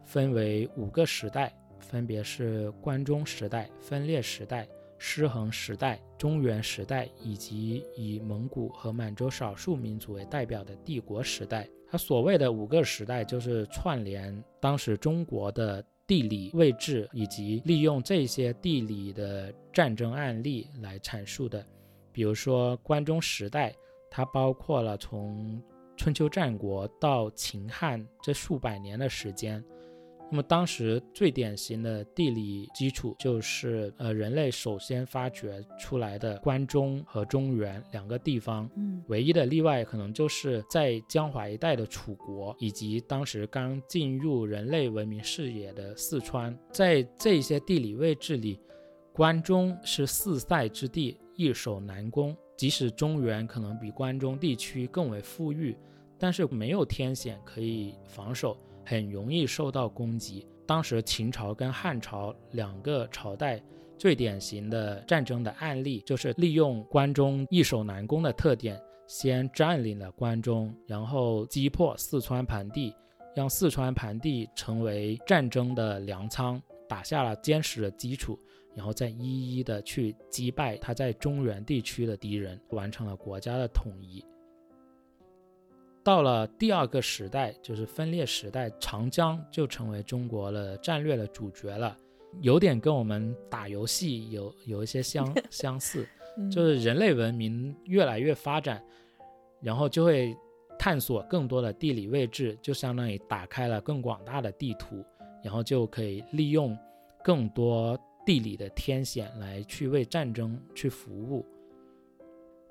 [0.05, 4.67] 分为五个时代，分别是关中时代、分裂时代、
[4.99, 11.69] 失衡时代、中原时代，以及以蒙古和满洲少数民族为代表的帝国时代。
[11.89, 21.65] 它所谓的五个时代，就是串联当时中国的地理位置，以及利用这些地理的战争案例来阐述的。
[22.13, 23.75] 比如说关中时代，
[24.11, 25.63] 它包括了从
[25.97, 29.65] 春秋战国到秦汉这数百年的时间。
[30.29, 38.69] 那么当时最典型的地理基础就是，呃，人类首先发掘出来的关中和中原两个地方。
[38.77, 46.59] 嗯，唯一的例外可能就是在江淮一带的楚国，以及当时刚进入人类文明视野的四川。
[46.73, 48.59] 在这些地理位置里，
[49.13, 52.37] 关中是四塞之地，易守难攻。
[52.57, 55.77] 即使中原可能比关中地区更为富裕，
[56.19, 58.57] 但是没有天险可以防守。
[58.87, 60.47] 很容易受到攻击。
[60.65, 63.63] 当时秦朝跟汉朝两个朝代
[63.99, 72.95] 最典型的战争的案例，就是利用关中易守难攻的特点，先占领了关中，然后击破四川盆地，
[73.35, 78.39] 让四川盆地成为战争的粮仓，打下了坚实的基础，
[78.75, 84.25] 然后再一一的去击败他在中原地区的敌人，完成了国家的统一。
[86.07, 91.97] 到了第二个时代，就是分裂时代，长江就成为中国的战略的主角了，
[92.41, 96.07] 有点跟我们打游戏有有一些相 相似，
[96.49, 98.81] 就是人类文明越来越发展，
[99.61, 100.33] 然后就会
[100.79, 105.05] 探索更多的地理位置，就相当于打开了更广大的地图，
[105.43, 106.79] 然后就可以利用
[107.25, 111.45] 更多地理的天险来去为战争去服务。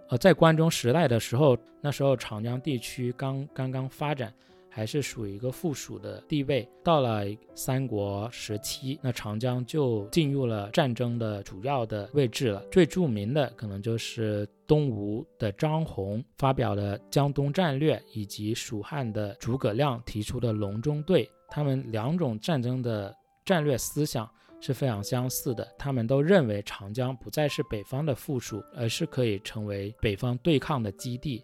[0.10, 4.32] 呃，在关中时代的时候，那时候长江地区刚刚刚发展，
[4.70, 6.68] 还是属于一个附属的地位。
[6.84, 7.24] 到了
[7.56, 12.64] 三国时期，那长江就进入了战争的主要的位置了。
[12.72, 23.12] 最著名的可能就是东吴的张宏发表了江东战略，以及蜀汉的诸葛亮提出的隆中对，他们两种战争的
[23.44, 24.30] 战略思想。
[24.62, 31.44] 是非常相似的，他们都认为长江不再是北方的附属，而是可以成为北方对抗的基地。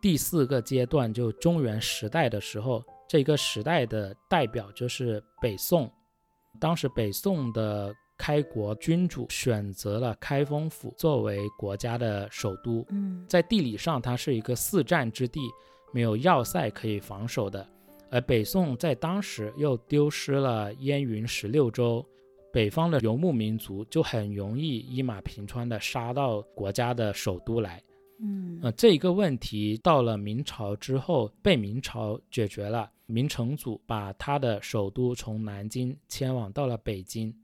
[0.00, 5.90] 第四个阶段就中原时代的时候，这个时代的代表就是北宋。
[6.60, 12.86] 当时北宋的开国君主选择了开封府作为国家的首都。
[12.90, 15.40] 嗯，在地理上它是一个四战之地，
[15.92, 17.66] 没有要塞可以防守的。
[18.10, 22.06] 而北宋在当时又丢失了燕云十六州。
[22.54, 27.82] 北方的游牧民族就很容易一马平川的杀到国家的首都来，
[28.20, 32.88] 嗯，呃，这一个问题到了明朝之后被明朝解决了。
[33.06, 37.34] 明成祖把他的首都从南京迁往到了北京，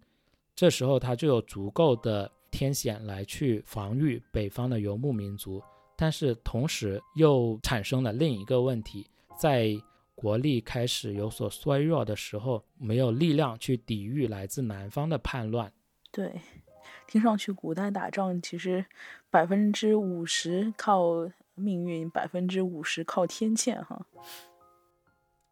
[0.55, 5.61] 这时候他就有足够的天险来去防御北方的游牧民族，
[5.97, 9.05] 但是同时又产生了另一个问题，
[9.37, 9.75] 在。
[10.21, 15.73] 国力开始有所衰弱的时候，没有力量去抵御来自南方的叛乱。
[16.13, 16.39] 对，
[17.07, 18.85] 听上去古代打仗其实
[19.31, 24.05] 百分之五十靠命运，百分之五十靠天堑，哈。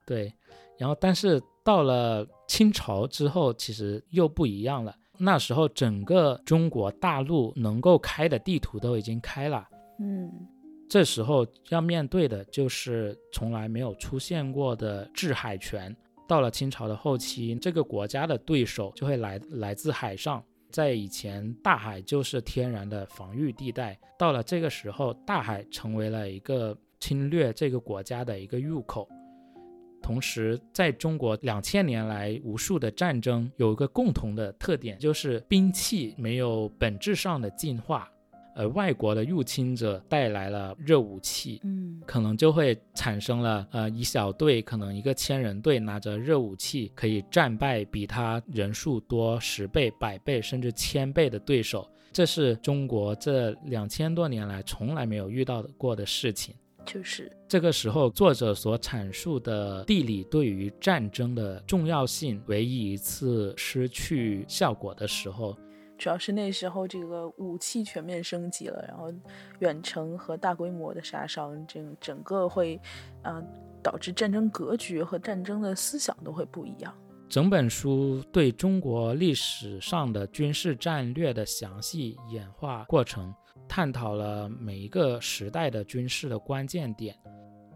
[0.04, 0.34] 对，
[0.76, 4.94] 然后但是到了清朝之后，其实又不一样了。
[5.16, 9.66] 那时候整个中国大陆能够开的地图都已经开了，
[9.98, 10.30] 嗯。
[10.88, 15.94] 这时候要面对的就是从来没有出现过的制海权。
[16.26, 20.42] 到了清朝的后期，这个国家的对手就会来来自海上。
[20.70, 23.98] 在以前，大海就是天然的防御地带。
[24.18, 29.08] 到了这个时候，大海成为了一个侵略这个国家的一个入口。
[30.02, 38.06] 同时，在中国两千年来无数的战争有一个共同的特点，就是兵器没有本质上的进化。
[38.58, 56.52] 而外国的入侵者带来了热武器，嗯，可能就会产生了，呃，一小队可能一个千人队拿着热武器可以战败比他人数多十倍、百倍甚至千倍的对手，这是中国这两千多年来从来没有遇到过的事情。
[56.84, 65.56] 就是这个时候，作者所阐述的地理对于战争的重要性，唯一一次失去效果的时候。
[65.98, 69.12] 主要是那时候这个武器全面升级了，然后
[69.58, 72.80] 远程和大规模的杀伤，整整个会，
[73.22, 73.42] 啊，
[73.82, 76.94] 导致战争格局和战争的思想都会不一样。
[77.28, 83.34] 整本书对中国历史上的军事战略的详细演化过程，
[83.68, 87.14] 探讨了每一个时代的军事的关键点。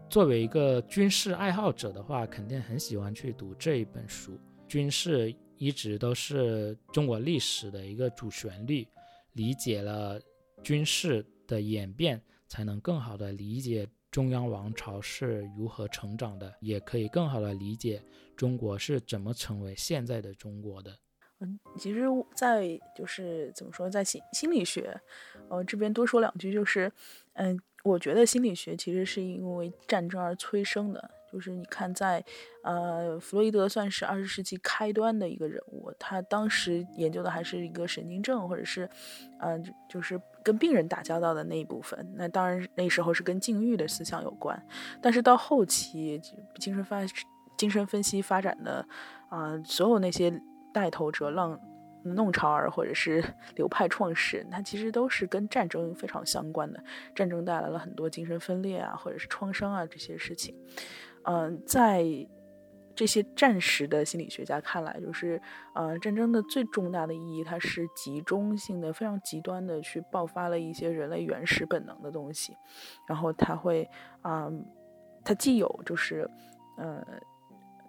[0.09, 4.39] 作为一个军事爱好者的话，肯定很喜欢去读这一本书。
[4.67, 5.35] 军事。
[5.57, 8.87] 一直都是中国历史的一个主旋律，
[9.33, 10.19] 理解了
[10.63, 18.03] 军事的演变，才能更好的理解中央王朝是如何成长的，也可以更好的理解
[18.35, 20.97] 中国是怎么成为现在的中国的。
[21.39, 25.01] 嗯，其实，在就是怎么说，在心心理学，
[25.49, 26.91] 呃，这边多说两句，就是，
[27.33, 31.11] 嗯，我觉得心理学其实是因为战争而催生的。
[31.33, 32.23] 就是你看，在，
[32.63, 38.87] 呃，弗洛伊德算是二十世纪开端的一个人物，他当时研究的还是一个神经症，或者是，
[39.39, 42.07] 嗯，就是跟病人打交道的那一部分。
[42.15, 44.63] 那当然那时候是跟禁欲的思想有关，
[45.01, 46.21] 但是到后期
[46.59, 47.01] 精神发
[47.57, 48.87] 精神分析发展的，
[49.29, 50.31] 啊，所有那些
[50.71, 51.59] 带头者、浪
[52.03, 53.23] 弄潮儿或者是
[53.55, 56.83] 流派创始人，他其实都是跟战争非常相关的。
[57.15, 60.53] 战争带来了很多精神分裂啊，或者是创伤啊这些事情。
[61.25, 62.05] 嗯，在
[62.95, 65.41] 这些战时的心理学家看来，就是，
[65.73, 72.55] 呃，战争的最重大的意义，它是集中性的、非常极端的去爆发了一些人类原始本能的东西，
[73.07, 73.89] 然后它会，
[74.21, 74.51] 啊，
[75.23, 76.29] 它既有就是，
[76.77, 77.05] 呃。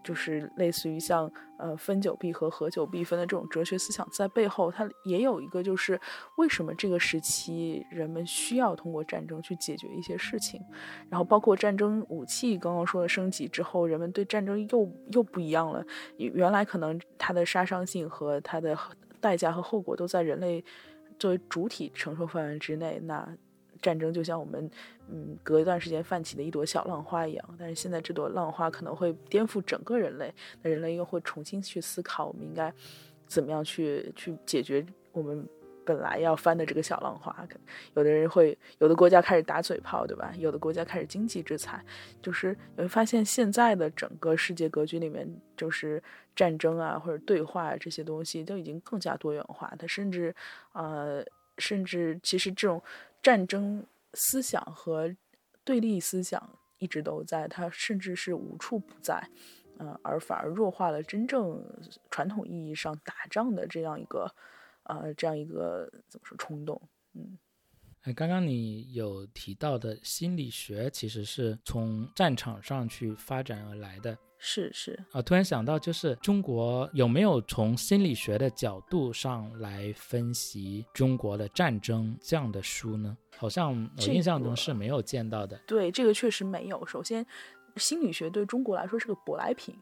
[0.05, 1.28] 就是类似于像
[1.59, 6.00] 呃分久必合，合久必分的这种哲学思想在背后，它也有一个就是
[6.36, 10.61] 为什么这个时期人们需要通过战争去解决一些事情，
[11.09, 15.84] 然后包括战争武器刚刚说的升级之后，人们对战争又又不一样了。
[16.18, 18.78] 原来可能它的杀伤性和它的
[19.20, 20.64] 代价和后果都在人类
[21.18, 23.36] 作为主体承受范围之内，那。
[23.85, 24.70] 战争就像我们，
[25.11, 30.32] 嗯，隔一段时间泛起的一朵小浪花一样，但是现在这朵浪花可能会颠覆整个人类，
[30.62, 32.72] 那人类又会重新去思考，我们应该
[33.26, 35.47] 怎么样去去解决我们
[35.85, 37.47] 本来要翻的这个小浪花。
[37.93, 40.32] 有的人会，有的国家开始打嘴炮，对吧？
[40.39, 41.85] 有的国家开始经济制裁，
[42.22, 45.28] 就是你会发现现在的整个世界格局里面，
[45.59, 46.03] 就是
[46.35, 50.35] 战争啊或者对话这些东西都已经更加多元化，它甚至，
[50.72, 51.22] 呃，
[51.59, 52.82] 甚至其实这种。
[53.25, 55.16] 战争思想和
[55.64, 59.31] 对立思想一直都在，它甚至是无处不在，
[59.79, 61.64] 嗯，而反而弱化了真正
[62.11, 64.31] 传统意义上打仗的这样一个，
[64.83, 66.79] 呃，这样一个怎么说冲动，
[67.14, 67.39] 嗯。
[68.03, 74.18] 哎，刚刚你有提到的心理学，其实是从战场上去发展而来的。
[74.47, 83.16] 是是啊，突然想到，就是中国有没有从心理学的角度上来分析中国的战争这样的书呢？
[83.38, 85.59] 好像我印象中是没有见到的。
[85.66, 86.84] 对，这个确实没有。
[86.84, 87.26] 首先，
[87.76, 89.74] 心理学对中国来说是个舶来品。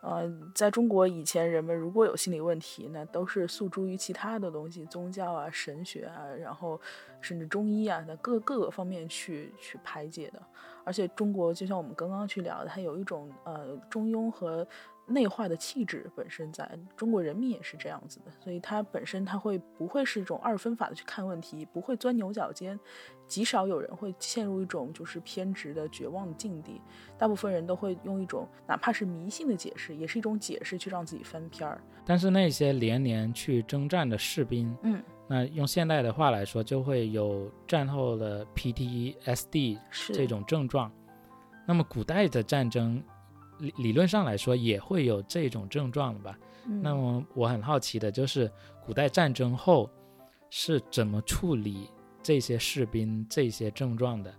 [0.00, 6.80] 呃，在中国以前，人们如果有心理问题，那都是诉诸于其他的东西，宗教啊、神学啊，然后
[7.20, 10.40] 甚至中医啊，那各各个方面去去排解的。
[10.84, 14.66] 而且中国就像我们刚刚去聊的，它有一种呃中庸和
[15.06, 22.78] 内化的气质本身在中国人民也是这样子的，所以它本身它会不会是一种二分法的去看问题，不会钻牛角尖，
[23.26, 26.80] 极少有人会陷入一种就是偏执的绝望的境地，
[27.16, 31.80] 大部分人都会用一种哪怕是迷信的解释，也是一种解释去让自己翻篇儿。
[32.04, 39.78] 但是那些连年去征战的士兵，嗯，那用现代的话来说，就会有战后的 PTSD
[40.12, 40.90] 这种症状。
[41.66, 43.02] 那么古代的战争
[43.58, 46.38] 理理论上来说也会有这种症状的吧？
[46.66, 48.50] 嗯那么我很好奇的就是，
[48.84, 49.90] 古代战争后
[50.48, 51.90] 是怎么处理
[52.22, 54.34] 这些士兵这些症状的？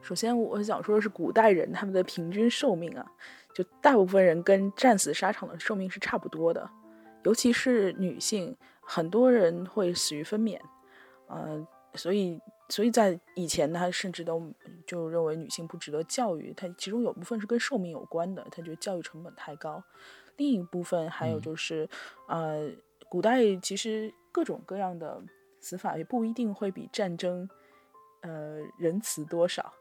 [0.00, 3.04] 首先，我想说的是，古代人他们的平均寿命啊，
[3.54, 6.68] 就大部分人跟战死沙场的寿命是差不多的，
[7.24, 8.56] 尤其是女性，
[8.86, 10.58] 很多人会死于分娩，
[11.26, 14.52] 呃，所以，所以在以前他甚至都
[14.86, 19.82] 就认为女性不值得教育，他其中有部分是跟寿命有关的，他觉得教育成本太高，
[20.36, 21.88] 另一部分还有嗯就是，
[22.28, 22.70] 呃，
[23.08, 25.22] 古代其实各种各样的
[25.60, 27.48] 死法也不一定会比战争，
[28.20, 29.72] 呃，仁慈多少。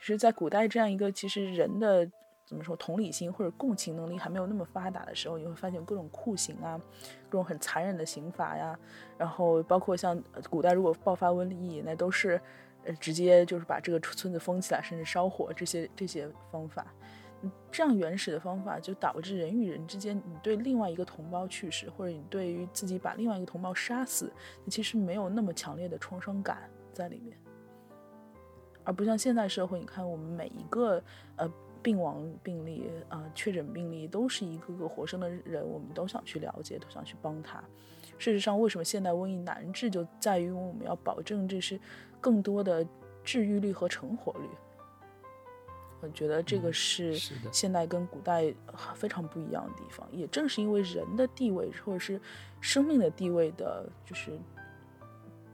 [0.00, 2.08] 就是在古代这样一个其实人的
[2.48, 6.80] 怎么说同理心或者共情能力还没有那么发达的时候，你会发现各种酷刑啊，
[7.28, 8.78] 各种很残忍的刑罚呀，
[9.18, 10.18] 然后包括像
[10.48, 12.40] 古代如果爆发瘟疫，那都是
[12.86, 16.86] 呃直接就是把这个村子封起来，甚至烧火这些这些方法。
[17.70, 24.32] 这样原始的方法就导致人与人之间，你对另外一个同胞去世，或者你对于自己把另外一个同胞杀死，
[24.64, 27.38] 你其实没有那么强烈的创伤感在里面。
[28.82, 31.00] 而不像现代社会，你看我们每一个
[31.36, 31.46] 呃
[31.82, 37.62] 病亡病例啊、呃确诊病例，都是一个个活生的人，我们都想去了解，都想去帮他。
[38.18, 41.80] 事实上，为什么现代瘟疫难治，就在于我们要保证这是
[42.20, 42.84] 更多的
[43.22, 44.48] 治愈率和成活率。
[46.00, 47.14] 我觉得这个嗯是
[47.52, 48.54] 现代跟古代
[48.94, 50.06] 非常不一样的地方。
[50.12, 52.20] 也正是因为人的地位或者是
[52.60, 54.38] 生命的地位的，就是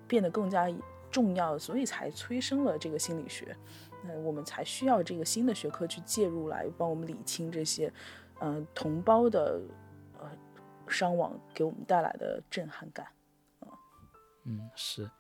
[0.07, 0.67] 变得更加
[1.11, 3.57] 重要，所以才催生了这个心理学。
[4.07, 7.93] 那我们才需要这个新的学科去介入来帮我们理清这些，
[8.41, 9.61] 嗯、同胞的
[10.19, 10.31] 呃
[10.87, 13.07] 伤亡给我们带来的震撼感。
[14.45, 15.11] 嗯，是，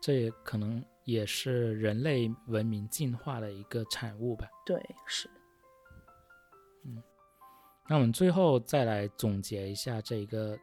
[0.00, 4.48] 这也可能也是人类文明进化的一个产物吧。
[4.66, 5.30] 对，是，
[6.84, 7.00] 嗯
[7.88, 10.56] 那我们最后再来总结一下这一个《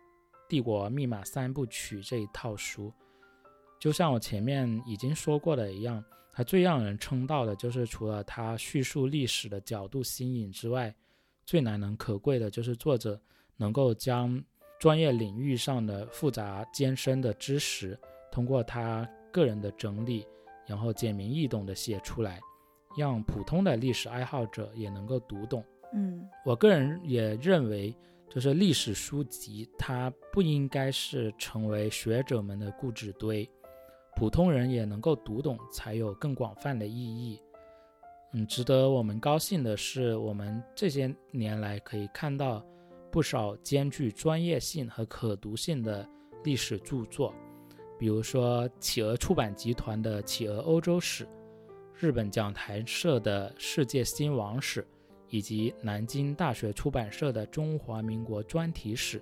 [0.48, 2.92] 帝国密码三部曲》这一套书，
[3.80, 6.04] 就像我前面已经说过的一样，
[6.40, 10.96] 它最让人称道的就是除了它叙述历史的角度新颖之外，
[11.46, 13.20] 最难能可贵的就是作者
[13.58, 14.42] 能够将
[14.80, 18.00] 专业领域上的复杂艰深的知识，
[18.32, 20.26] 通过他个人的整理，
[20.66, 22.40] 然后简明易懂的写出来，
[22.98, 25.62] 让普通的历史爱好者也能够读懂。
[25.94, 27.94] 嗯我个人也认为，
[28.30, 33.46] 就是历史书籍，它不应该是成为学者们的固执堆，
[34.20, 37.42] 普通人也能够读懂，才有更广泛的意义。
[38.34, 42.62] 嗯，值得我们高兴的是，我们这些年来可以看到
[43.10, 46.06] 不少兼具专业性和可读性的
[46.44, 47.34] 历史著作，
[47.98, 51.24] 比如说企鹅出版集团的《企鹅欧洲史》，
[51.96, 54.82] 日本讲台社的《世界新王史》。
[55.32, 59.20] 以及南京大学出版社的《中华民国专题史》，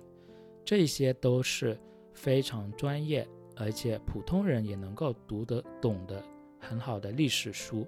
[0.64, 1.78] 这些都是
[2.14, 3.28] 非常专业，
[3.58, 6.22] 而且普通人也能够读得懂的
[6.60, 7.86] 很好的历史书。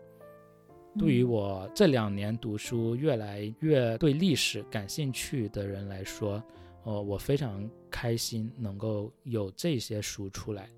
[0.98, 6.42] 对于嗯我这两年读书越来越对历史感兴趣的人来说，
[6.82, 10.68] 呃，我非常开心能够有这些书出来。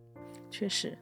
[0.51, 0.99] 确实，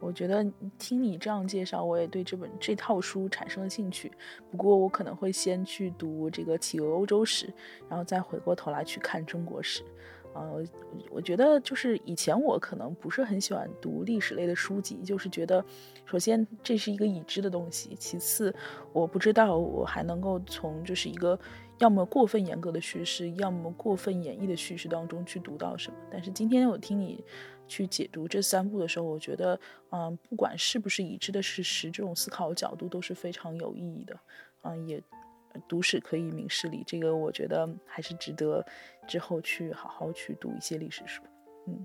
[0.00, 0.44] 我觉得
[0.78, 4.10] 听你这样介绍，我也对这本这套书产生了兴趣。
[4.50, 7.52] 不过我可能会先去读这个企鹅欧洲史，
[7.88, 9.84] 然后再回过头来去看中国史。
[10.32, 10.64] 呃，
[11.10, 15.64] 我觉得就是以前我可能不是很喜欢读历史类的书籍，就是觉得，
[16.04, 18.54] 首先这是一个已知的东西，其次
[18.92, 21.38] 我不知道我还能够从就是一个
[21.78, 25.96] 要么过分严格的叙事，要么过分演绎的叙事当中去读到什么。
[26.10, 27.24] 但是今天我听你
[27.66, 29.58] 去解读这三部的时候，我觉得，
[29.90, 34.16] 嗯、不管是不是已知的事实，这种思考角度都是非常有意义的，
[34.62, 35.02] 嗯、也
[35.68, 38.64] 读史可以明事理，这个我觉得还是值得
[39.06, 41.22] 之后去好好去读一些历史书。
[41.66, 41.84] 嗯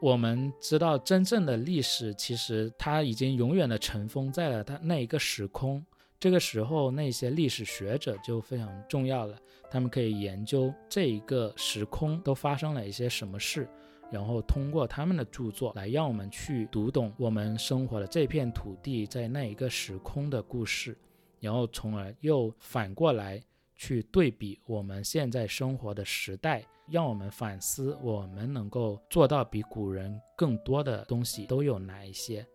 [0.00, 5.84] 我们知道，真正的历史其实它已经永远的尘封在了它那一个时空。
[6.20, 9.36] 这个时候，那些历史学者就非常重要了，
[9.68, 13.68] 他们可以研究这一个时空都发生了一些什么事，
[14.08, 20.96] 然后通过他们的著作来让我们去读懂我们生活的这片土地在那一个时空的故事，
[21.40, 23.42] 然后从而又反过来
[23.74, 32.46] 去对比我们现在生活的时代，让我们反思我们能够做到比古人更多的东西都有哪一些。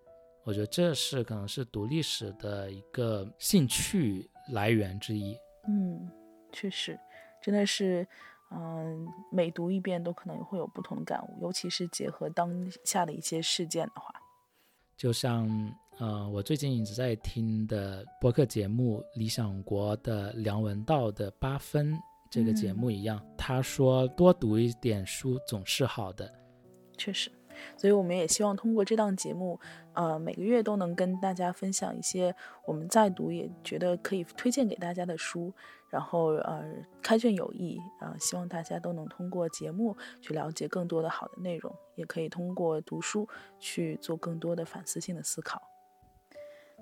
[0.43, 5.37] 我觉得这是可能是读历史的一个兴趣来源之一。
[5.69, 6.11] 嗯，
[6.51, 6.99] 确实，
[7.41, 8.05] 真的是，
[8.51, 14.13] 嗯，每读一遍都可能会有不同的感悟，尤其是结合当下的一些事件的话。
[14.95, 15.49] 就像，
[15.99, 21.93] 呃，我最近一直在听的播客节目《理想国的梁文道的八分》
[22.31, 26.31] 这个节目一样，他说多读一点书总是好的。
[26.97, 27.31] 确实。
[27.77, 29.59] 所以我们也希望通过这档节目，
[29.93, 35.53] 呃，每个月都能跟大家分享一些我们在读也觉得可以推荐给大家的书，
[35.89, 36.63] 然后呃，
[37.01, 43.27] 开卷有益，呃，希望大家都能通过节目去了解更多的好的内容，也可以通过读书
[43.59, 45.61] 去做更多的反思性的思考。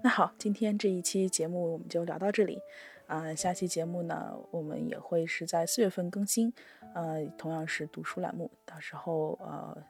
[0.03, 2.59] 那好，今天这一期节目我们就聊到这里，
[3.07, 6.53] 啊，下期节目呢，我们也会是在四月份更新，
[6.95, 9.83] 呃，同样是读书栏目，到时候呃。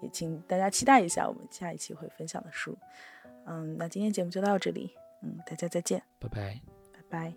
[0.00, 2.76] 也请大家期待一下我们下一期会分享的书。
[3.46, 4.92] 嗯，那今天节目就到这里。
[5.22, 6.60] 嗯，大家再见，拜拜，
[6.92, 7.34] 拜拜。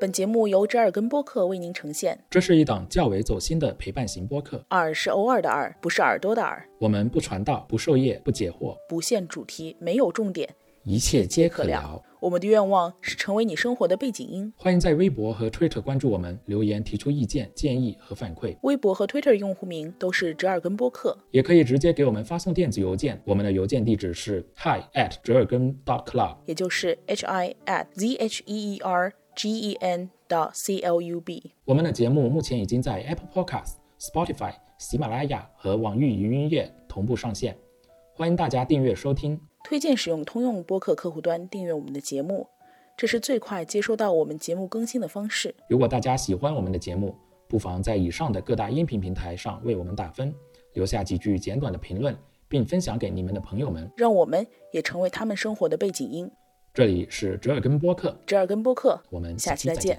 [0.00, 2.18] 本节目由折耳根播客为您呈现。
[2.28, 4.62] 这是一档较为走心的陪伴型播客。
[4.68, 6.68] 耳是偶尔的耳，不是耳朵的耳。
[6.78, 10.54] 我们不传道，不授业，不解惑，不限主题，没有重点，
[10.86, 12.02] 一切皆可聊。
[12.20, 14.52] 我们的愿望是成为你生活的背景音。
[14.54, 18.54] 欢迎在微博和 Twitter 关注我们，留言提出意见、建议和反馈。
[18.62, 23.18] 微博和 Twitter 用户名都是折耳根播客，也可以直接给我们发送电子邮件。
[23.24, 29.74] 我们的邮件地址是 hi at 折耳根 dot club，也就是 h i at z h e e r g e
[29.80, 31.52] n dot c l u b。
[31.64, 37.56] 我们的节目目前已经在 Apple Podcast、Spotify、喜马拉雅和网易云音乐同步上线，
[38.14, 39.40] 欢迎大家订阅收听。
[39.64, 42.46] 推荐使用通用播客客户端订阅我们的节目，
[42.98, 45.54] 这是最快接收到我们节目更新的方式。
[45.70, 47.16] 如果大家喜欢我们的节目，
[47.48, 50.34] 不妨在以上的各大音频平台上为我们打分，
[50.74, 52.14] 留下几句简短的评论，
[52.46, 56.30] 并分享给你们的朋友们，让我们也成为他们生活的背景音。
[56.74, 59.92] 这里是折耳根播客，折耳根播客，我们下期再见。